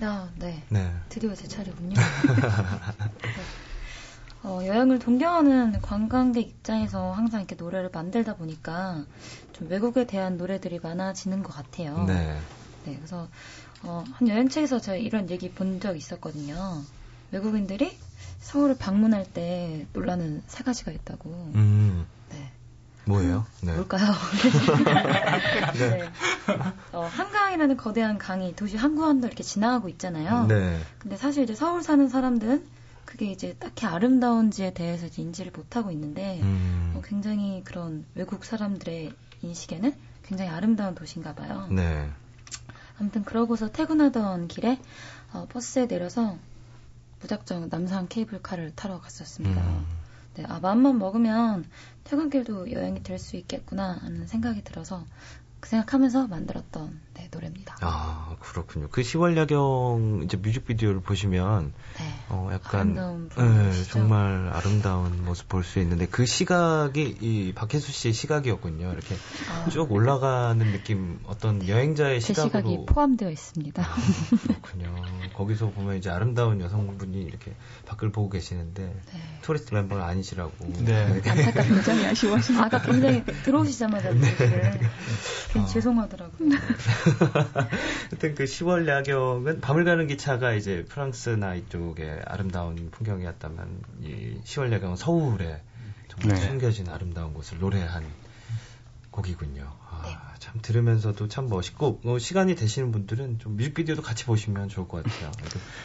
아, 0.00 0.28
네. 0.36 0.62
네. 0.68 0.92
드디어 1.08 1.34
제 1.34 1.46
차례군요. 1.46 1.94
네. 1.94 3.42
어, 4.42 4.60
여행을 4.66 4.98
동경하는 4.98 5.80
관광객 5.80 6.48
입장에서 6.48 7.12
항상 7.12 7.40
이렇게 7.40 7.54
노래를 7.54 7.90
만들다 7.92 8.34
보니까 8.36 9.04
좀 9.52 9.68
외국에 9.70 10.06
대한 10.06 10.36
노래들이 10.36 10.80
많아지는 10.82 11.42
것 11.42 11.54
같아요. 11.54 12.04
네. 12.04 12.38
네, 12.84 12.96
그래서 12.96 13.28
어, 13.82 14.04
한 14.12 14.28
여행책에서 14.28 14.80
제가 14.80 14.96
이런 14.96 15.30
얘기 15.30 15.50
본 15.50 15.80
적 15.80 15.96
있었거든요. 15.96 16.82
외국인들이 17.34 17.98
서울을 18.38 18.78
방문할 18.78 19.24
때 19.24 19.86
놀라는 19.92 20.42
세 20.46 20.62
가지가 20.62 20.92
있다고. 20.92 21.30
음, 21.56 22.06
네. 22.30 22.52
뭐예요? 23.06 23.44
네. 23.60 23.74
뭘까요? 23.74 24.12
네. 25.74 26.08
어, 26.92 27.02
한강이라는 27.04 27.76
거대한 27.76 28.18
강이 28.18 28.54
도시 28.54 28.76
한구한도 28.76 29.26
이렇게 29.26 29.42
지나가고 29.42 29.88
있잖아요. 29.88 30.46
네. 30.46 30.78
근데 31.00 31.16
사실 31.16 31.42
이제 31.42 31.56
서울 31.56 31.82
사는 31.82 32.08
사람들은 32.08 32.64
그게 33.04 33.26
이제 33.26 33.56
딱히 33.58 33.86
아름다운지에 33.86 34.72
대해서 34.72 35.08
인지를 35.20 35.50
못하고 35.54 35.90
있는데 35.90 36.40
음, 36.42 36.94
어, 36.96 37.02
굉장히 37.04 37.62
그런 37.64 38.04
외국 38.14 38.44
사람들의 38.44 39.12
인식에는 39.42 39.92
굉장히 40.22 40.50
아름다운 40.50 40.94
도시인가 40.94 41.34
봐요. 41.34 41.66
네. 41.70 42.08
아무튼 43.00 43.24
그러고서 43.24 43.72
퇴근하던 43.72 44.46
길에 44.46 44.78
어, 45.32 45.46
버스에 45.50 45.88
내려서 45.88 46.38
무작정 47.24 47.68
남산 47.70 48.06
케이블카를 48.08 48.72
타러 48.76 49.00
갔었습니다. 49.00 49.60
음, 49.62 49.86
네, 50.34 50.44
아, 50.46 50.60
마음만 50.60 50.98
먹으면 50.98 51.64
퇴근길도 52.04 52.70
여행이 52.70 53.02
될 53.02 53.18
수 53.18 53.36
있겠구나 53.36 53.92
하는 54.02 54.26
생각이 54.26 54.62
들어서 54.62 55.06
그 55.60 55.68
생각하면서 55.70 56.28
만들었던 56.28 57.00
네, 57.16 57.28
노래입니다. 57.32 57.76
아, 57.80 58.36
그렇군요. 58.40 58.88
그 58.90 59.02
10월 59.02 59.36
야경 59.36 60.22
이제 60.24 60.36
뮤직비디오를 60.36 61.00
보시면 61.00 61.72
네. 61.98 62.14
어, 62.28 62.50
약간 62.52 63.28
네? 63.36 63.82
정말 63.90 64.50
아름다운 64.52 65.24
모습 65.24 65.48
볼 65.48 65.64
수 65.64 65.78
있는데 65.80 66.06
그 66.06 66.26
시각이 66.26 67.18
이 67.20 67.52
박혜수 67.54 67.90
씨의 67.90 68.12
시각이었군요. 68.12 68.92
이렇게 68.92 69.14
아, 69.50 69.68
쭉 69.70 69.90
올라가는 69.90 70.58
느낌 70.72 71.18
어떤 71.26 71.66
여행자의 71.66 72.20
제 72.20 72.34
시각으로 72.34 72.48
시각이 72.68 72.86
포함되어 72.86 73.30
있습니다. 73.30 73.82
아, 73.82 73.96
그렇군요. 74.46 74.94
거기서 75.34 75.70
보면 75.70 75.96
이제 75.96 76.10
아름다운 76.10 76.60
여성분이 76.60 77.22
이렇게 77.22 77.54
밖을 77.86 78.12
보고 78.12 78.28
계시는데 78.28 78.82
네. 78.84 79.20
토리스트 79.42 79.74
멤버는 79.74 80.04
아니시라고. 80.04 80.52
네. 80.84 81.04
안타깝게 81.26 81.68
굉장히 81.68 82.06
아쉬워하시는 82.06 82.60
아까 82.60 82.82
굉장히 82.82 83.24
들어오시자마자 83.24 84.10
네. 84.12 84.34
괜히 85.52 85.64
어. 85.64 85.68
죄송하더라고요. 85.68 86.50
하여튼 88.10 88.34
그 88.34 88.44
10월 88.44 88.86
야경은 88.86 89.60
밤을 89.60 89.84
가는 89.84 90.06
기차가 90.06 90.52
이제 90.52 90.84
프랑스나 90.88 91.54
이쪽의 91.54 92.22
아름다운 92.26 92.90
풍경이었다면 92.90 93.82
이 94.02 94.40
10월 94.44 94.72
야경은 94.72 94.96
서울에 94.96 95.62
정말 96.08 96.38
네. 96.38 96.46
숨겨진 96.48 96.88
아름다운 96.88 97.34
곳을 97.34 97.58
노래한 97.58 98.04
곡이군요. 99.10 99.72
아, 99.90 100.02
네. 100.04 100.16
참 100.38 100.60
들으면서도 100.60 101.28
참 101.28 101.48
멋있고 101.48 102.00
어, 102.04 102.18
시간이 102.18 102.54
되시는 102.56 102.92
분들은 102.92 103.38
좀 103.38 103.56
뮤직비디오도 103.56 104.02
같이 104.02 104.24
보시면 104.24 104.68
좋을 104.68 104.88
것 104.88 105.02
같아요. 105.02 105.30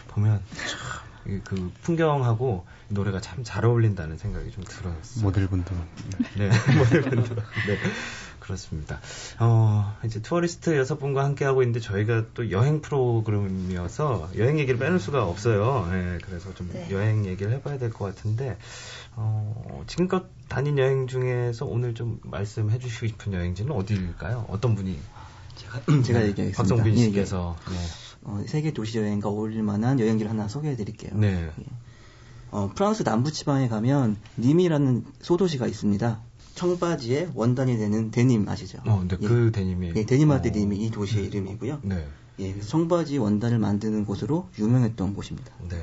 보면 0.08 0.42
참 0.68 1.10
그 1.46 1.72
풍경하고 1.82 2.66
노래가 2.90 3.20
참 3.20 3.44
잘 3.44 3.66
어울린다는 3.66 4.18
생각이 4.18 4.52
좀 4.52 4.64
들었어요. 4.64 5.24
모델분들. 5.24 5.76
네. 6.38 6.50
네, 6.50 6.78
모델분들. 6.78 7.36
네, 7.36 7.78
그렇습니다. 8.50 9.00
어, 9.40 9.96
이제 10.04 10.22
투어리스트 10.24 10.76
여섯 10.76 10.98
분과 10.98 11.24
함께하고 11.24 11.62
있는데 11.62 11.80
저희가 11.80 12.26
또 12.34 12.50
여행 12.50 12.82
프로그램이어서 12.82 14.32
여행 14.38 14.58
얘기를 14.58 14.80
빼놓을 14.80 15.00
수가 15.00 15.24
없어요. 15.26 15.88
네, 15.92 16.18
그래서 16.26 16.52
좀 16.56 16.70
네. 16.74 16.88
여행 16.90 17.26
얘기를 17.28 17.52
해봐야 17.54 17.78
될 17.78 17.92
것 17.92 18.06
같은데, 18.06 18.58
어, 19.16 19.84
지금껏 19.88 20.26
다닌 20.48 20.78
여행 20.80 21.06
중에서 21.08 21.66
오늘 21.66 21.94
좀 21.94 22.20
말씀해 22.24 22.80
주시고 22.80 23.08
싶은 23.08 23.34
여행지는 23.34 23.72
어디일까요? 23.72 24.46
어떤 24.50 24.74
분이? 24.76 25.00
제가, 25.56 25.82
제가 26.04 26.22
얘기하겠습니다. 26.28 26.58
박성빈 26.58 26.98
예, 26.98 27.02
예. 27.02 27.06
씨께서. 27.06 27.56
어, 28.24 28.44
세계 28.48 28.74
도시 28.74 28.98
여행과 28.98 29.30
어울릴 29.30 29.62
만한 29.64 30.00
여행지를 30.00 30.30
하나 30.32 30.48
소개해 30.48 30.76
드릴게요. 30.76 31.12
네. 31.14 31.46
예. 31.46 31.66
어, 32.52 32.72
프랑스 32.74 33.04
남부 33.04 33.32
지방에 33.32 33.68
가면 33.68 34.18
님이라는 34.38 35.06
소도시가 35.22 35.68
있습니다. 35.68 36.20
청바지에 36.60 37.30
원단이 37.36 37.78
되는 37.78 38.12
데님 38.12 38.50
아시죠? 38.50 38.80
어, 38.86 39.00
근데 39.00 39.18
예. 39.22 39.28
그 39.28 39.52
데님이. 39.54 39.94
예, 39.96 40.06
데님아트 40.06 40.50
어, 40.50 40.52
님이 40.52 40.76
이 40.76 40.92
도시의 40.92 41.28
이름이고요. 41.28 41.80
네. 41.84 42.06
예, 42.40 42.60
청바지 42.60 43.18
원단을 43.18 43.60
만드는 43.60 44.04
곳으로 44.04 44.50
유명했던 44.60 45.14
곳입니다. 45.14 45.54
네. 45.70 45.78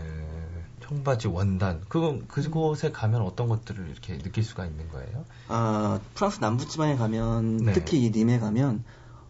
청바지 0.83 1.29
원단. 1.29 1.81
그거, 1.89 2.19
그곳에 2.29 2.93
가면 2.93 3.23
어떤 3.23 3.49
것들을 3.49 3.89
이렇게 3.89 4.19
느낄 4.19 4.45
수가 4.45 4.67
있는 4.67 4.87
거예요? 4.91 5.25
아, 5.49 5.99
프랑스 6.15 6.41
남부 6.41 6.69
지방에 6.69 6.97
가면 6.97 7.57
네. 7.57 7.73
특히 7.73 8.05
이 8.05 8.11
님에 8.11 8.39
가면 8.39 8.85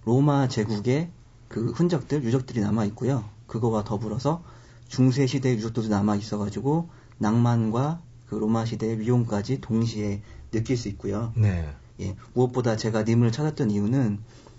로마 0.04 0.48
제국의 0.48 1.10
그 1.46 1.70
흔적들, 1.70 2.24
유적들이 2.24 2.60
남아 2.60 2.86
있고요. 2.86 3.24
그거와 3.46 3.84
더불어서 3.84 4.42
중세 4.88 5.28
시대의 5.28 5.58
유적들도 5.58 5.88
남아 5.90 6.16
있어 6.16 6.38
가지고 6.38 6.88
낭만과 7.18 8.00
그 8.26 8.34
로마 8.34 8.64
시대의 8.64 8.98
위용까지 8.98 9.60
동시에 9.60 10.22
느낄 10.50 10.76
수 10.76 10.88
있고요. 10.88 11.32
네. 11.36 11.68
예, 12.00 12.16
무엇보다 12.34 12.76
제가 12.76 13.02
님을 13.02 13.32
찾았던 13.32 13.70
이유는 13.70 14.18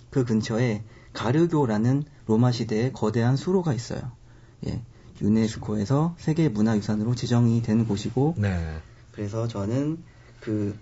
그 0.09 0.25
근처에 0.25 0.83
가르교라는 1.13 2.03
로마 2.25 2.51
시대의 2.51 2.93
거대한 2.93 3.35
수로가 3.35 3.73
있어요. 3.73 4.11
예, 4.67 4.81
유네스코에서 5.21 6.15
세계 6.17 6.49
문화유산으로 6.49 7.15
지정이 7.15 7.61
된 7.61 7.87
곳이고 7.87 8.35
네. 8.37 8.79
그래서 9.11 9.47
저는 9.47 10.03
그 10.39 10.77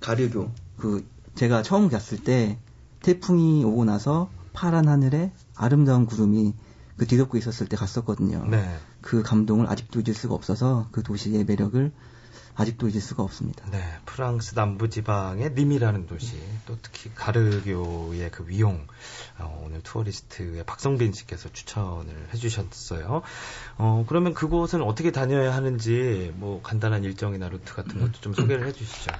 가르교 0.00 0.50
그 0.76 1.06
제가 1.34 1.62
처음 1.62 1.88
갔을 1.88 2.22
때 2.22 2.58
태풍이 3.02 3.64
오고 3.64 3.84
나서 3.84 4.30
파란 4.52 4.88
하늘에 4.88 5.32
아름다운 5.54 6.06
구름이 6.06 6.54
그 6.96 7.06
뒤덮고 7.06 7.38
있었을 7.38 7.66
때 7.66 7.76
갔었거든요. 7.76 8.44
네. 8.46 8.76
그 9.00 9.22
감동을 9.22 9.66
아직도 9.68 10.00
잊을 10.00 10.14
수가 10.14 10.34
없어서 10.34 10.88
그 10.92 11.02
도시의 11.02 11.44
매력을 11.44 11.92
아직도 12.54 12.88
잊을 12.88 13.00
수가 13.00 13.22
없습니다. 13.22 13.64
네. 13.70 13.82
프랑스 14.04 14.54
남부 14.54 14.88
지방의 14.88 15.52
님이라는 15.52 16.06
도시, 16.06 16.36
또 16.66 16.76
특히 16.82 17.10
가르교의 17.14 18.30
그 18.30 18.46
위용, 18.48 18.86
어, 19.38 19.62
오늘 19.64 19.82
투어리스트의 19.82 20.64
박성빈 20.64 21.12
씨께서 21.12 21.50
추천을 21.52 22.28
해주셨어요. 22.34 23.22
어, 23.78 24.04
그러면 24.08 24.34
그곳은 24.34 24.82
어떻게 24.82 25.10
다녀야 25.10 25.54
하는지, 25.54 26.32
뭐, 26.36 26.60
간단한 26.62 27.04
일정이나 27.04 27.48
루트 27.48 27.74
같은 27.74 28.00
것도 28.00 28.12
좀 28.20 28.34
소개를 28.34 28.66
해주시죠. 28.66 29.12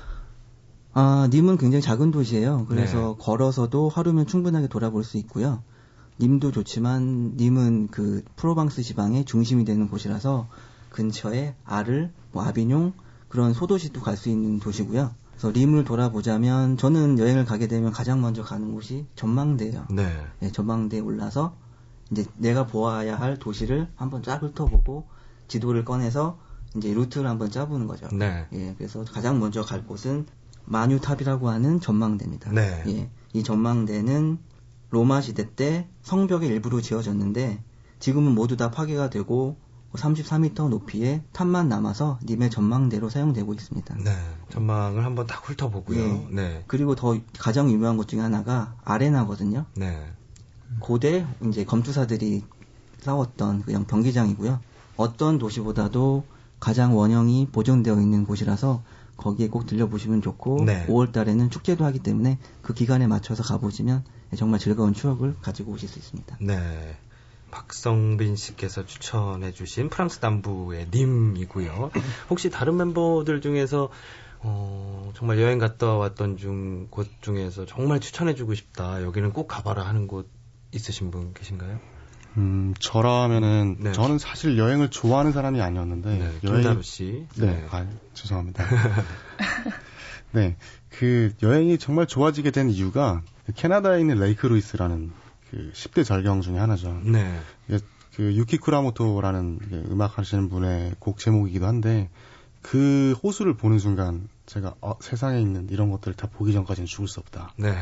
아, 0.93 1.29
님은 1.31 1.57
굉장히 1.57 1.83
작은 1.83 2.11
도시예요. 2.11 2.67
그래서 2.69 3.17
네. 3.17 3.25
걸어서도 3.25 3.89
하루면 3.89 4.27
충분하게 4.27 4.67
돌아볼 4.67 5.05
수 5.05 5.19
있고요. 5.19 5.63
님도 6.19 6.53
좋지만 6.53 7.37
님은 7.37 7.89
그 7.89 8.23
프로방스 8.37 8.83
지방의 8.83 9.25
중심이 9.25 9.65
되는 9.65 9.89
곳이라서 9.89 10.49
근처에 10.91 11.55
아를, 11.65 12.13
뭐 12.33 12.45
아비뇽 12.45 12.93
그런 13.31 13.55
소도시도 13.55 14.03
갈 14.03 14.17
수 14.17 14.29
있는 14.29 14.59
도시고요. 14.59 15.15
그래서 15.31 15.51
님을 15.53 15.85
돌아보자면 15.85 16.77
저는 16.77 17.19
여행을 17.19 17.47
가게 17.47 17.67
되면 17.69 17.93
가장 17.93 18.21
먼저 18.21 18.43
가는 18.43 18.75
곳이 18.75 19.07
전망대예요. 19.15 19.87
네. 19.91 20.05
네, 20.41 20.53
전망대에 20.53 21.01
올라서 21.01 21.57
이제 22.11 22.27
내가 22.37 22.67
보아야 22.67 23.17
할 23.19 23.39
도시를 23.39 23.89
한번 23.95 24.23
쫙 24.23 24.43
훑어보고 24.43 25.07
지도를 25.49 25.85
꺼내서 25.85 26.39
이제 26.77 26.93
루트를 26.93 27.27
한번 27.29 27.51
짜보는 27.51 27.87
거죠. 27.87 28.09
네. 28.13 28.47
예, 28.53 28.75
그래서 28.77 29.05
가장 29.05 29.39
먼저 29.39 29.63
갈 29.63 29.87
곳은 29.87 30.27
마뉴탑이라고 30.67 31.49
하는 31.49 31.81
전망대입니다. 31.81 32.51
네. 32.53 32.83
예, 32.89 33.11
이 33.33 33.43
전망대는 33.43 34.39
로마 34.91 35.21
시대 35.21 35.55
때 35.55 35.89
성벽의 36.03 36.49
일부로 36.49 36.81
지어졌는데 36.81 37.63
지금은 38.01 38.35
모두 38.35 38.57
다 38.57 38.71
파괴가 38.73 39.09
되고 39.09 39.57
33m 39.99 40.69
높이의 40.69 41.23
탑만 41.33 41.69
남아서 41.69 42.19
님의 42.25 42.51
전망대로 42.51 43.09
사용되고 43.09 43.53
있습니다. 43.55 43.97
네. 44.05 44.11
전망을 44.51 45.05
한번 45.05 45.27
딱 45.27 45.49
훑어보고요. 45.49 45.99
예. 45.99 46.27
네. 46.31 46.65
그리고 46.67 46.95
더 46.95 47.19
가장 47.39 47.71
유명한 47.71 47.97
곳 47.97 48.09
중에 48.09 48.21
하나가 48.21 48.75
아레나거든요. 48.85 49.67
네. 49.75 50.13
고대 50.79 51.27
이제 51.49 51.65
검투사들이 51.65 52.45
싸웠던 53.01 53.63
그냥 53.63 53.85
경기장이고요. 53.87 54.61
어떤 54.97 55.39
도시보다도 55.39 56.25
가장 56.61 56.97
원형이 56.97 57.49
보존되어 57.51 58.01
있는 58.01 58.25
곳이라서 58.25 58.83
거기에 59.17 59.49
꼭 59.49 59.67
들려보시면 59.67 60.23
좋고 60.23 60.65
네. 60.65 60.87
5월 60.87 61.13
달에는 61.13 61.51
축제도 61.51 61.85
하기 61.87 61.99
때문에 61.99 62.39
그 62.63 62.75
기간에 62.75 63.07
맞춰서 63.07 63.43
가보시면 63.43 64.05
정말 64.37 64.61
즐거운 64.61 64.95
추억을 64.95 65.37
가지고 65.43 65.73
오실 65.73 65.89
수 65.89 65.99
있습니다. 65.99 66.37
네. 66.41 66.97
박성빈 67.51 68.37
씨께서 68.37 68.85
추천해 68.85 69.53
주신 69.53 69.89
프랑스 69.89 70.19
남부의 70.23 70.89
님이고요. 70.93 71.91
혹시 72.31 72.51
다른 72.51 72.77
멤버들 72.77 73.41
중에서 73.41 73.91
어, 74.43 75.13
정말 75.15 75.39
여행 75.41 75.59
갔다 75.59 75.95
왔던 75.95 76.39
중, 76.39 76.87
곳 76.91 77.09
중에서 77.21 77.67
정말 77.67 78.01
추천해 78.01 78.35
주고 78.35 78.55
싶다. 78.55 79.03
여기는 79.03 79.33
꼭 79.33 79.49
가봐라 79.49 79.85
하는 79.85 80.07
곳 80.07 80.29
있으신 80.73 81.11
분 81.11 81.35
계신가요? 81.35 81.79
음, 82.37 82.75
저라면은 82.79 83.77
네. 83.81 83.93
저는 83.93 84.19
사실 84.19 84.57
여행을 84.57 84.91
좋아하는 84.91 85.33
사람이 85.33 85.61
아니었는데 85.61 86.11
네, 86.11 86.25
여행 86.45 86.63
김다루 86.63 86.83
씨. 86.83 87.27
네, 87.37 87.67
아, 87.71 87.87
죄송합니다. 88.15 88.65
네, 90.33 90.57
그 90.91 91.33
여행이 91.43 91.79
정말 91.79 92.07
좋아지게 92.07 92.53
된 92.53 92.71
이유가 92.71 93.23
그 93.47 93.53
캐나다에 93.53 94.01
있는 94.01 94.21
레이크 94.21 94.47
루이스라는 94.47 95.11
그 95.51 95.73
10대 95.75 96.05
절경 96.05 96.41
중에 96.41 96.59
하나죠. 96.59 97.01
네. 97.05 97.41
예, 97.71 97.79
그 98.15 98.35
유키 98.35 98.59
쿠라모토라는 98.59 99.59
그 99.59 99.85
음악 99.91 100.19
하시는 100.19 100.49
분의 100.49 100.95
곡 100.99 101.19
제목이기도 101.19 101.67
한데 101.67 102.11
그 102.63 103.15
호수를 103.23 103.55
보는 103.55 103.79
순간 103.79 104.29
제가 104.47 104.75
어, 104.81 104.95
세상에 105.01 105.41
있는 105.41 105.69
이런 105.71 105.91
것들을 105.91 106.15
다 106.17 106.29
보기 106.31 106.53
전까지는 106.53 106.87
죽을 106.87 107.09
수 107.09 107.21
없다. 107.21 107.55
네. 107.57 107.75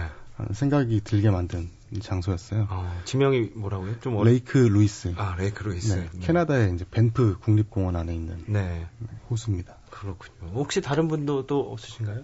생각이 0.52 1.00
들게 1.02 1.30
만든 1.30 1.68
장소였어요. 2.00 2.68
어, 2.70 3.00
지명이 3.04 3.50
뭐라고요? 3.54 3.98
좀 4.00 4.16
어려... 4.16 4.30
레이크 4.30 4.58
루이스. 4.58 5.14
아, 5.16 5.34
레이크 5.36 5.64
루이스. 5.64 5.94
네, 5.94 6.10
캐나다의 6.20 6.74
이제 6.74 6.84
밴프 6.88 7.38
국립공원 7.40 7.96
안에 7.96 8.14
있는 8.14 8.44
네. 8.46 8.86
호수입니다. 9.30 9.76
그렇군요. 9.90 10.52
혹시 10.54 10.80
다른 10.80 11.08
분도 11.08 11.46
또 11.46 11.72
없으신가요? 11.72 12.22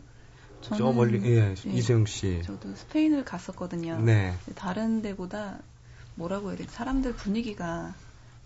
저 0.64 0.92
멀리 0.92 1.22
예, 1.24 1.55
네. 1.55 1.70
이수영 1.70 2.07
씨. 2.07 2.42
저도 2.42 2.74
스페인을 2.74 3.24
갔었거든요. 3.24 4.00
네. 4.00 4.35
다른 4.55 5.03
데보다 5.03 5.59
뭐라고 6.14 6.48
해야 6.48 6.57
되지? 6.57 6.70
사람들 6.70 7.14
분위기가 7.14 7.94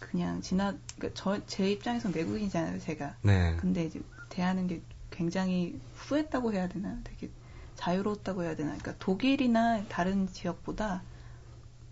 그냥 0.01 0.41
지나 0.41 0.75
그러니까 0.97 1.21
저제 1.23 1.71
입장에선 1.71 2.13
외국인이잖아요, 2.15 2.81
제가. 2.81 3.15
네. 3.23 3.57
근데 3.61 3.85
이제 3.85 4.01
대하는 4.29 4.67
게 4.67 4.81
굉장히 5.11 5.79
후했다고 5.95 6.53
해야 6.53 6.69
되나? 6.69 6.99
되게 7.05 7.31
자유로웠다고 7.77 8.43
해야 8.43 8.57
되나? 8.57 8.71
그러니까 8.71 8.95
독일이나 8.99 9.85
다른 9.89 10.27
지역보다 10.27 11.03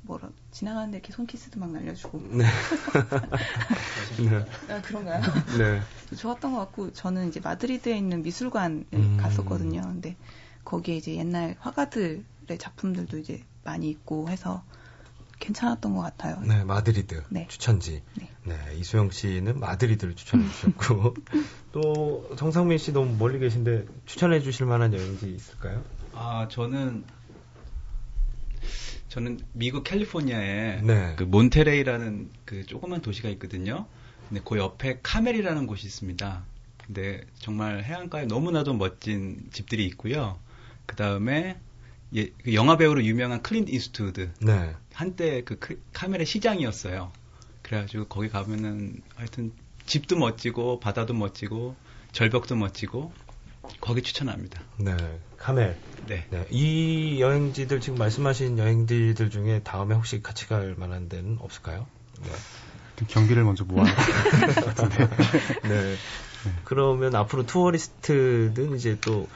뭐라 0.06 0.30
지나가는데 0.50 0.98
이렇게 0.98 1.12
손키스도 1.12 1.60
막 1.60 1.70
날려주고 1.72 2.20
네. 2.30 2.44
네. 4.18 4.46
아, 4.72 4.80
그런가요? 4.82 5.22
네. 5.58 5.82
좋았던 6.16 6.52
것 6.52 6.58
같고 6.60 6.92
저는 6.92 7.28
이제 7.28 7.40
마드리드에 7.40 7.96
있는 7.96 8.22
미술관에 8.22 8.84
음. 8.94 9.18
갔었거든요. 9.20 9.82
근데 9.82 10.16
거기에 10.64 10.96
이제 10.96 11.16
옛날 11.16 11.56
화가들의 11.60 12.24
작품들도 12.58 13.18
이제 13.18 13.42
많이 13.64 13.90
있고 13.90 14.28
해서 14.28 14.62
괜찮았던 15.38 15.94
것 15.94 16.00
같아요. 16.02 16.40
네, 16.40 16.64
마드리드 16.64 17.24
네. 17.28 17.46
추천지. 17.48 18.02
네. 18.14 18.30
네, 18.44 18.56
이수영 18.76 19.10
씨는 19.10 19.60
마드리드를 19.60 20.14
추천해 20.14 20.48
주셨고 20.48 21.14
또 21.72 22.30
정상민 22.36 22.78
씨 22.78 22.92
너무 22.92 23.16
멀리 23.16 23.38
계신데 23.38 23.86
추천해 24.06 24.40
주실 24.40 24.66
만한 24.66 24.94
여행지 24.94 25.30
있을까요? 25.34 25.82
아, 26.14 26.48
저는 26.50 27.04
저는 29.16 29.40
미국 29.54 29.82
캘리포니아에 29.84 30.82
네. 30.82 31.14
그 31.16 31.22
몬테레이라는 31.22 32.28
그 32.44 32.66
조그만 32.66 33.00
도시가 33.00 33.30
있거든요. 33.30 33.86
근데 34.28 34.42
그 34.44 34.58
옆에 34.58 34.98
카멜이라는 35.02 35.66
곳이 35.66 35.86
있습니다. 35.86 36.44
근데 36.84 37.22
정말 37.38 37.82
해안가에 37.82 38.26
너무나도 38.26 38.74
멋진 38.74 39.48
집들이 39.52 39.86
있고요. 39.86 40.38
그 40.84 40.96
다음에 40.96 41.58
예, 42.14 42.26
그 42.44 42.52
영화 42.52 42.76
배우로 42.76 43.02
유명한 43.04 43.40
클린트 43.40 43.70
이스트우드 43.70 44.32
네. 44.42 44.74
한때 44.92 45.42
그 45.44 45.58
크- 45.58 45.80
카멜의 45.94 46.26
시장이었어요. 46.26 47.10
그래가지고 47.62 48.08
거기 48.08 48.28
가면은 48.28 49.00
하여튼 49.14 49.50
집도 49.86 50.18
멋지고 50.18 50.78
바다도 50.78 51.14
멋지고 51.14 51.74
절벽도 52.12 52.54
멋지고 52.56 53.14
거기 53.80 54.02
추천합니다. 54.02 54.60
네. 54.78 54.96
카멜. 55.38 55.76
네. 56.06 56.26
네. 56.30 56.46
이 56.50 57.20
여행지들 57.20 57.80
지금 57.80 57.98
말씀하신 57.98 58.58
여행지들 58.58 59.30
중에 59.30 59.60
다음에 59.62 59.94
혹시 59.94 60.22
같이 60.22 60.48
갈 60.48 60.74
만한 60.76 61.08
데는 61.08 61.38
없을까요? 61.40 61.86
네. 62.22 62.30
좀 62.96 63.08
경비를 63.08 63.44
먼저 63.44 63.64
모아야 63.64 63.94
네. 65.68 65.96
그러면 66.64 67.14
앞으로 67.14 67.44
투어리스트는 67.44 68.76
이제 68.76 68.96
또 69.00 69.28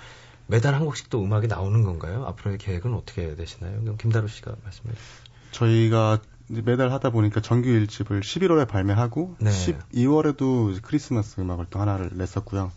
매달 0.46 0.74
한 0.74 0.84
곡씩 0.84 1.10
또 1.10 1.22
음악이 1.22 1.46
나오는 1.46 1.82
건가요? 1.84 2.24
앞으로의 2.26 2.58
계획은 2.58 2.94
어떻게 2.94 3.36
되시나요? 3.36 3.80
그럼 3.80 3.96
김다루 3.96 4.28
씨가 4.28 4.56
말씀해 4.64 4.94
주시죠. 4.94 5.30
저희가 5.52 6.18
매달 6.48 6.90
하다 6.90 7.10
보니까 7.10 7.40
정규 7.40 7.68
1집을 7.68 8.20
11월에 8.20 8.66
발매하고 8.66 9.36
네. 9.38 9.50
12월에도 9.50 10.80
크리스마스 10.82 11.40
음악을 11.40 11.66
또 11.70 11.80
하나를 11.80 12.10
냈었고요. 12.14 12.72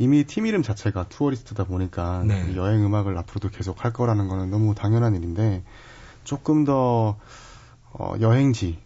이미 0.00 0.24
팀 0.24 0.46
이름 0.46 0.62
자체가 0.62 1.08
투어리스트다 1.10 1.64
보니까 1.64 2.24
네. 2.24 2.50
이 2.50 2.56
여행 2.56 2.82
음악을 2.86 3.18
앞으로도 3.18 3.50
계속 3.50 3.84
할 3.84 3.92
거라는 3.92 4.28
거는 4.28 4.50
너무 4.50 4.74
당연한 4.74 5.14
일인데 5.14 5.62
조금 6.24 6.64
더 6.64 7.18
어, 7.92 8.14
여행지 8.18 8.78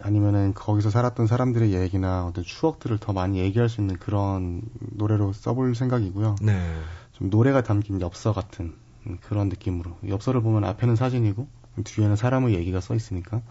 아니면은 0.00 0.54
거기서 0.54 0.90
살았던 0.90 1.28
사람들의 1.28 1.74
얘기나 1.74 2.26
어떤 2.26 2.42
추억들을 2.42 2.98
더 2.98 3.12
많이 3.12 3.38
얘기할 3.38 3.68
수 3.68 3.80
있는 3.80 3.98
그런 3.98 4.62
노래로 4.80 5.32
써볼 5.32 5.76
생각이고요. 5.76 6.34
네. 6.42 6.60
좀 7.12 7.30
노래가 7.30 7.62
담긴 7.62 8.00
엽서 8.00 8.32
같은 8.32 8.74
음, 9.06 9.18
그런 9.22 9.48
느낌으로 9.50 9.96
엽서를 10.08 10.42
보면 10.42 10.64
앞에는 10.64 10.96
사진이고 10.96 11.46
뒤에는 11.84 12.16
사람의 12.16 12.54
얘기가 12.54 12.80
써 12.80 12.96
있으니까 12.96 13.36
네, 13.36 13.42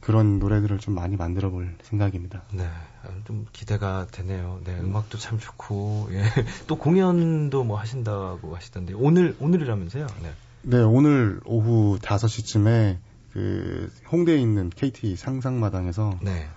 그런 0.00 0.38
노래들을 0.38 0.78
좀 0.78 0.94
많이 0.94 1.16
만들어 1.16 1.50
볼 1.50 1.74
생각입니다. 1.82 2.42
네. 2.52 2.64
아, 2.64 3.08
좀 3.24 3.46
기대가 3.52 4.06
되네요. 4.10 4.60
네. 4.64 4.78
음악도 4.80 5.18
참 5.18 5.38
좋고, 5.38 6.08
예. 6.12 6.22
또 6.66 6.76
공연도 6.76 7.64
뭐 7.64 7.78
하신다고 7.78 8.54
하시던데, 8.56 8.94
오늘, 8.94 9.36
오늘이라면서요? 9.40 10.06
네. 10.22 10.32
네, 10.62 10.78
오늘 10.82 11.40
오후 11.44 11.98
5시쯤에 12.00 12.98
그 13.32 13.92
홍대에 14.10 14.36
있는 14.38 14.70
KT 14.70 15.16
상상마당에서 15.16 16.18
네. 16.22 16.48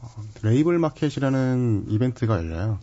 어, 0.00 0.08
레이블 0.42 0.78
마켓이라는 0.78 1.86
이벤트가 1.88 2.36
열려요. 2.38 2.78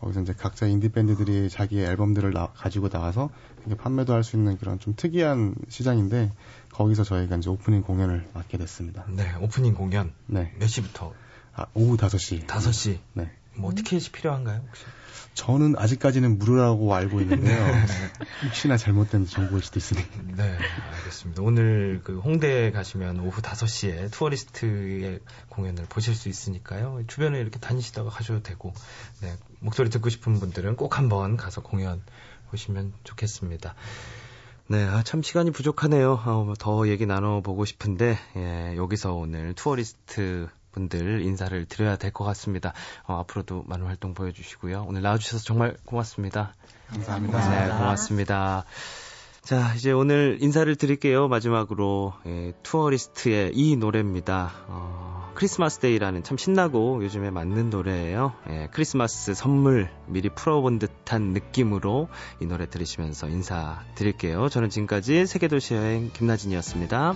거기서 0.00 0.22
이제 0.22 0.34
각자 0.36 0.66
인디 0.66 0.90
밴드들이 0.90 1.48
자기의 1.48 1.86
앨범들을 1.86 2.32
나- 2.32 2.48
가지고 2.54 2.88
나와서 2.88 3.30
판매도 3.78 4.12
할 4.12 4.22
수 4.22 4.36
있는 4.36 4.58
그런 4.58 4.78
좀 4.78 4.94
특이한 4.96 5.54
시장인데 5.68 6.30
거기서 6.74 7.04
저희가 7.04 7.36
이제 7.36 7.48
오프닝 7.48 7.82
공연을 7.82 8.28
맡게 8.34 8.58
됐습니다. 8.58 9.04
네. 9.08 9.32
오프닝 9.40 9.74
공연. 9.74 10.12
네. 10.26 10.52
몇 10.58 10.66
시부터? 10.66 11.14
아, 11.54 11.66
오후 11.72 11.96
5시. 11.96 12.46
5시. 12.46 12.98
네. 13.12 13.30
뭐 13.56 13.72
티켓이 13.72 14.08
필요한가요, 14.10 14.64
혹시? 14.66 14.84
저는 15.34 15.76
아직까지는 15.78 16.38
무료라고 16.38 16.92
알고 16.92 17.20
있는데요. 17.20 17.64
혹시나 18.44 18.76
잘못된 18.76 19.26
정보일 19.26 19.62
수도 19.62 19.78
있으니. 19.78 20.02
네, 20.36 20.58
알겠습니다. 20.96 21.42
오늘 21.42 22.00
그 22.02 22.18
홍대에 22.18 22.72
가시면 22.72 23.20
오후 23.20 23.40
5시에 23.40 24.10
투어리스트의 24.10 25.20
공연을 25.50 25.86
보실 25.88 26.16
수 26.16 26.28
있으니까요. 26.28 27.02
주변에 27.06 27.38
이렇게 27.40 27.60
다니시다가 27.60 28.10
가셔도 28.10 28.42
되고, 28.42 28.72
네, 29.22 29.36
목소리 29.60 29.90
듣고 29.90 30.08
싶은 30.08 30.40
분들은 30.40 30.74
꼭 30.74 30.98
한번 30.98 31.36
가서 31.36 31.62
공연 31.62 32.02
보시면 32.50 32.92
좋겠습니다. 33.04 33.74
네, 34.66 34.82
아, 34.84 35.02
참 35.02 35.22
시간이 35.22 35.50
부족하네요. 35.50 36.12
어, 36.24 36.54
더 36.58 36.88
얘기 36.88 37.04
나눠보고 37.04 37.64
싶은데, 37.66 38.18
예, 38.36 38.76
여기서 38.76 39.12
오늘 39.12 39.52
투어리스트 39.54 40.48
분들 40.72 41.20
인사를 41.20 41.66
드려야 41.66 41.96
될 41.96 42.10
것 42.12 42.24
같습니다. 42.24 42.72
어, 43.06 43.18
앞으로도 43.20 43.64
많은 43.66 43.86
활동 43.86 44.14
보여주시고요. 44.14 44.86
오늘 44.88 45.02
나와주셔서 45.02 45.44
정말 45.44 45.76
고맙습니다. 45.84 46.54
감사합니다. 46.88 47.50
네, 47.50 47.68
고맙습니다. 47.78 48.64
자, 49.44 49.74
이제 49.76 49.92
오늘 49.92 50.38
인사를 50.40 50.74
드릴게요. 50.74 51.28
마지막으로 51.28 52.14
예, 52.24 52.54
투어리스트의 52.62 53.50
이 53.52 53.76
노래입니다. 53.76 54.50
어, 54.68 55.30
Christmas 55.34 55.80
Day라는 55.80 56.22
참 56.22 56.38
신나고 56.38 57.04
요즘에 57.04 57.30
맞는 57.30 57.68
노래예요. 57.68 58.32
예, 58.48 58.68
크리스마스 58.72 59.34
선물 59.34 59.90
미리 60.06 60.30
풀어본 60.30 60.78
듯한 60.78 61.34
느낌으로 61.34 62.08
이 62.40 62.46
노래 62.46 62.70
들으시면서 62.70 63.28
인사드릴게요. 63.28 64.48
저는 64.48 64.70
지금까지 64.70 65.26
세계도시 65.26 65.74
여행 65.74 66.10
김나진이었습니다. 66.14 67.14